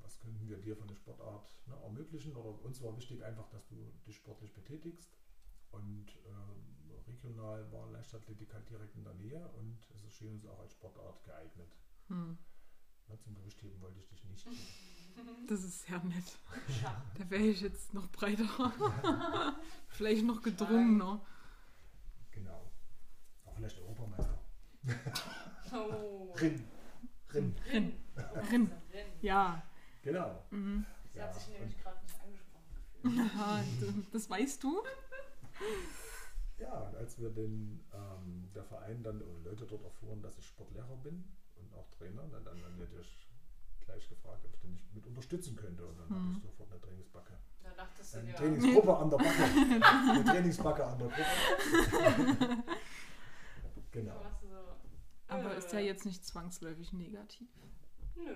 [0.00, 2.34] was könnten wir dir von der Sportart ne, ermöglichen?
[2.36, 5.14] Oder uns war wichtig einfach, dass du dich sportlich betätigst.
[5.70, 10.58] Und ähm, regional war Leichtathletik halt direkt in der Nähe und es erschien uns auch
[10.60, 11.76] als Sportart geeignet.
[12.10, 12.36] Hm,
[13.08, 14.46] Ne, zum Gewichtheben wollte ich dich nicht.
[15.48, 16.38] Das ist sehr nett.
[16.80, 17.02] Schach.
[17.18, 18.44] Da wäre ich jetzt noch breiter.
[19.88, 21.20] Vielleicht noch gedrungener.
[22.30, 22.70] Genau.
[23.44, 24.38] Auch vielleicht Europameister.
[25.72, 26.32] Oh.
[26.40, 26.64] Rin.
[27.34, 27.54] Rin.
[27.70, 28.00] Rin.
[28.50, 28.72] Rin.
[28.92, 29.06] Rin.
[29.20, 29.62] Ja.
[30.02, 30.42] Genau.
[30.50, 30.86] Mhm.
[31.12, 32.74] Ja, Sie hat sich nämlich gerade nicht angesprochen
[33.82, 34.14] gefühlt.
[34.14, 34.82] Das weißt du?
[36.58, 40.46] Ja, und als wir den, ähm, der Verein dann oder Leute dort erfuhren, dass ich
[40.46, 41.24] Sportlehrer bin
[42.00, 43.26] und auch Trainer, dann, dann haben die natürlich
[43.80, 45.86] gleich gefragt, ob ich den nicht mit unterstützen könnte.
[45.86, 46.16] Und dann Hm.
[46.28, 47.38] hatte ich sofort eine Trainingsbacke.
[47.62, 49.44] Da dachtest du Eine dir, Trainingsgruppe an der Backe.
[49.44, 52.64] Eine Trainingsbacke an der Gruppe.
[53.90, 54.22] genau.
[54.40, 54.48] du
[55.28, 57.48] Aber äh, ist ja jetzt nicht zwangsläufig negativ.
[58.16, 58.34] Nö,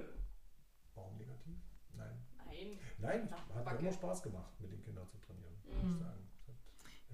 [0.95, 1.57] Warum negativ?
[1.97, 2.25] Nein.
[2.47, 2.79] nein.
[2.99, 3.79] Nein, hat mir Backe.
[3.79, 6.05] immer Spaß gemacht, mit den Kindern zu trainieren, muss Mhm.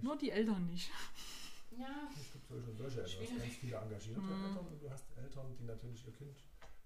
[0.02, 0.90] Nur die Eltern nicht.
[1.80, 3.16] Ja, Es gibt solche und solche Eltern.
[3.26, 4.44] Du hast ganz viele engagierte Mhm.
[4.44, 6.36] Eltern und du hast Eltern, die natürlich ihr Kind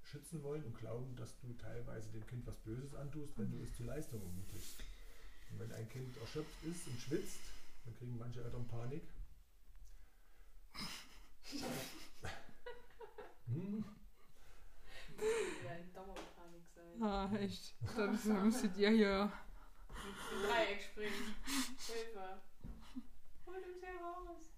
[0.02, 3.74] schützen wollen und glauben, dass du teilweise dem Kind was Böses antust, wenn du es
[3.76, 4.76] zur Leistung ermutigst.
[5.50, 7.40] Und wenn ein Kind erschöpft ist und schwitzt,
[7.84, 9.02] dann kriegen manche Eltern Panik.
[13.46, 13.84] Hm,
[15.64, 17.02] ja in Dauerpanik sein.
[17.02, 17.74] Ah, echt.
[17.96, 19.32] Dann müsstet ihr hier.
[19.90, 21.34] Im Dreieck springen.
[21.44, 22.42] Hilfe.
[23.46, 24.53] Holt uns hier raus.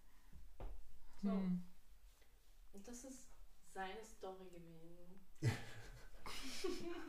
[1.27, 1.33] So.
[1.33, 1.61] Hm.
[2.73, 3.27] Und das ist
[3.75, 5.27] seine Story gewesen.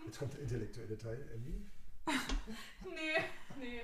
[0.05, 1.70] Jetzt kommt der intellektuelle Teil, Emmy.
[2.86, 3.18] Nee,
[3.59, 3.82] nee.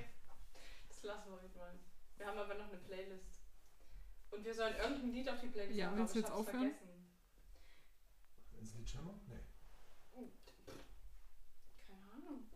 [0.87, 1.77] Das lassen wir heute mal.
[2.17, 3.41] Wir haben aber noch eine Playlist.
[4.31, 6.31] Und wir sollen irgendein Lied auf die Playlist Ja, machen, willst aber du ich jetzt
[6.31, 6.73] hab's aufhören?
[6.73, 6.89] vergessen.
[8.57, 8.73] Ins?
[10.15, 10.31] Nee.
[11.87, 12.47] Keine Ahnung.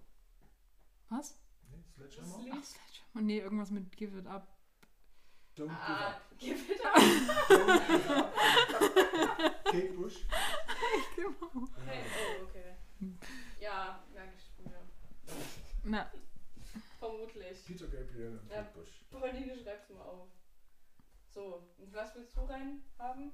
[1.10, 1.40] Was?
[1.70, 2.44] Nee, Das Sledgehammer?
[2.44, 2.54] Lied.
[2.56, 3.22] Ach, Sledgehammer.
[3.22, 4.57] Nee, irgendwas mit Give It Up.
[5.58, 6.94] Don't Ah, give give it up.
[7.50, 9.64] Don't give up.
[9.72, 10.18] Kate Bush.
[11.16, 11.68] Genau.
[11.88, 12.76] Hey, oh, okay.
[13.60, 14.80] Ja, merke ich mir.
[15.84, 16.12] Na,
[17.00, 17.66] Vermutlich.
[17.66, 18.58] Peter Gabriel und Ja.
[18.62, 18.90] Kate Bush.
[19.10, 20.28] Pauline, schreib's mal auf.
[21.34, 23.32] So, und was willst du rein haben?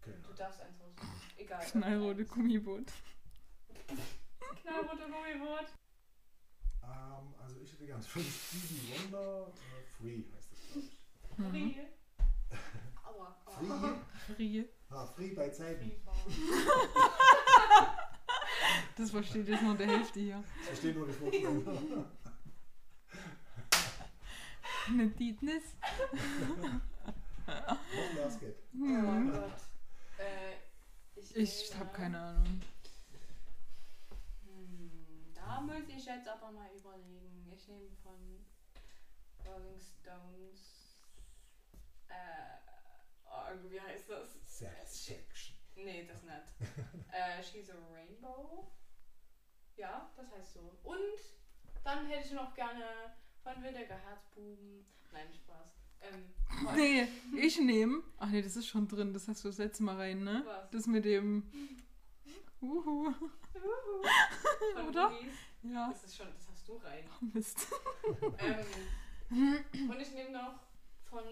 [0.00, 1.20] Keine Du darfst eins raussuchen.
[1.36, 1.64] Egal.
[1.66, 2.92] knallrote Gummiboot.
[4.62, 5.66] Knallrote Gummiboot.
[6.82, 10.22] Ähm, also ich hätte ganz von Stevie Wonder äh, Free
[10.74, 10.84] das.
[11.38, 11.50] Mhm.
[11.50, 11.74] Free.
[13.04, 13.36] Aua.
[13.46, 14.34] Free?
[14.34, 14.68] Frie.
[14.90, 15.92] Ah, Free bei Zeiten.
[18.96, 20.42] Das versteht jetzt nur der Hälfte hier.
[20.60, 21.64] Ich verstehe nur die Vorstellung.
[24.88, 25.62] Eine Dietnis.
[27.46, 28.56] Noch Last geht.
[28.74, 29.30] Oh Hm.
[29.32, 29.52] Gott.
[30.18, 30.54] Äh,
[31.20, 32.60] ich Ich habe keine Ahnung.
[34.44, 37.52] Hm, da muss ich jetzt aber mal überlegen.
[37.54, 38.44] Ich nehme von
[39.48, 40.98] Rolling Stones.
[42.08, 42.14] Äh,
[43.26, 44.38] oh, wie heißt das?
[44.44, 45.56] Satisfaction.
[45.76, 46.72] Nee, das nicht.
[47.12, 48.70] äh, She's a Rainbow.
[49.76, 50.78] Ja, das heißt so.
[50.82, 51.20] Und
[51.84, 54.84] dann hätte ich noch gerne von Wildecker Herzbuben.
[55.12, 55.78] Nein, Spaß.
[56.00, 56.34] Ähm,
[56.76, 58.02] Nee, ich nehme.
[58.18, 59.12] Ach nee, das ist schon drin.
[59.12, 60.42] Das hast du das letzte Mal rein, ne?
[60.44, 60.70] Was?
[60.70, 61.50] Das mit dem.
[62.60, 63.12] Uhu.
[64.74, 65.12] Von Oder?
[65.62, 65.88] Ja.
[65.90, 67.04] Das ist schon, das hast du rein.
[67.32, 67.68] Mist.
[68.40, 68.66] ähm,
[69.30, 70.60] und ich nehme noch
[71.04, 71.24] von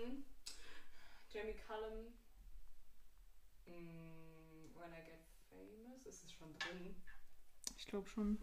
[1.31, 2.13] Jamie Cullum
[3.67, 6.07] mm, When I Get Famous.
[6.07, 6.95] Ist es schon drin?
[7.77, 8.39] Ich glaube schon.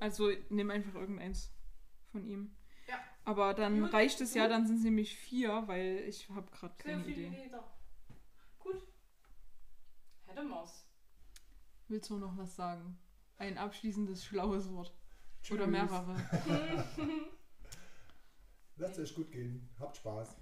[0.00, 1.52] Also nimm einfach irgendeins
[2.10, 2.56] von ihm.
[2.86, 2.98] Ja.
[3.24, 3.92] Aber dann Gut.
[3.92, 7.26] reicht es ja, dann sind es nämlich vier, weil ich habe gerade Sehr keine viele
[7.28, 7.44] Idee.
[7.44, 7.64] Lieder.
[8.58, 8.82] Gut.
[10.26, 10.86] Hätte Maus.
[11.88, 12.98] Willst du noch was sagen?
[13.36, 14.94] Ein abschließendes schlaues Wort.
[15.42, 15.56] Tschüss.
[15.56, 16.16] Oder mehrere.
[18.78, 19.68] Lasst euch gut gehen.
[19.80, 20.36] Habt Spaß.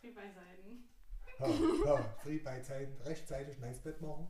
[0.00, 0.88] Free bei Seiten.
[1.38, 1.46] Ha,
[1.86, 2.16] ha.
[2.22, 3.00] Free bei Zeiten.
[3.02, 4.26] Rechtzeitig nice Bett machen.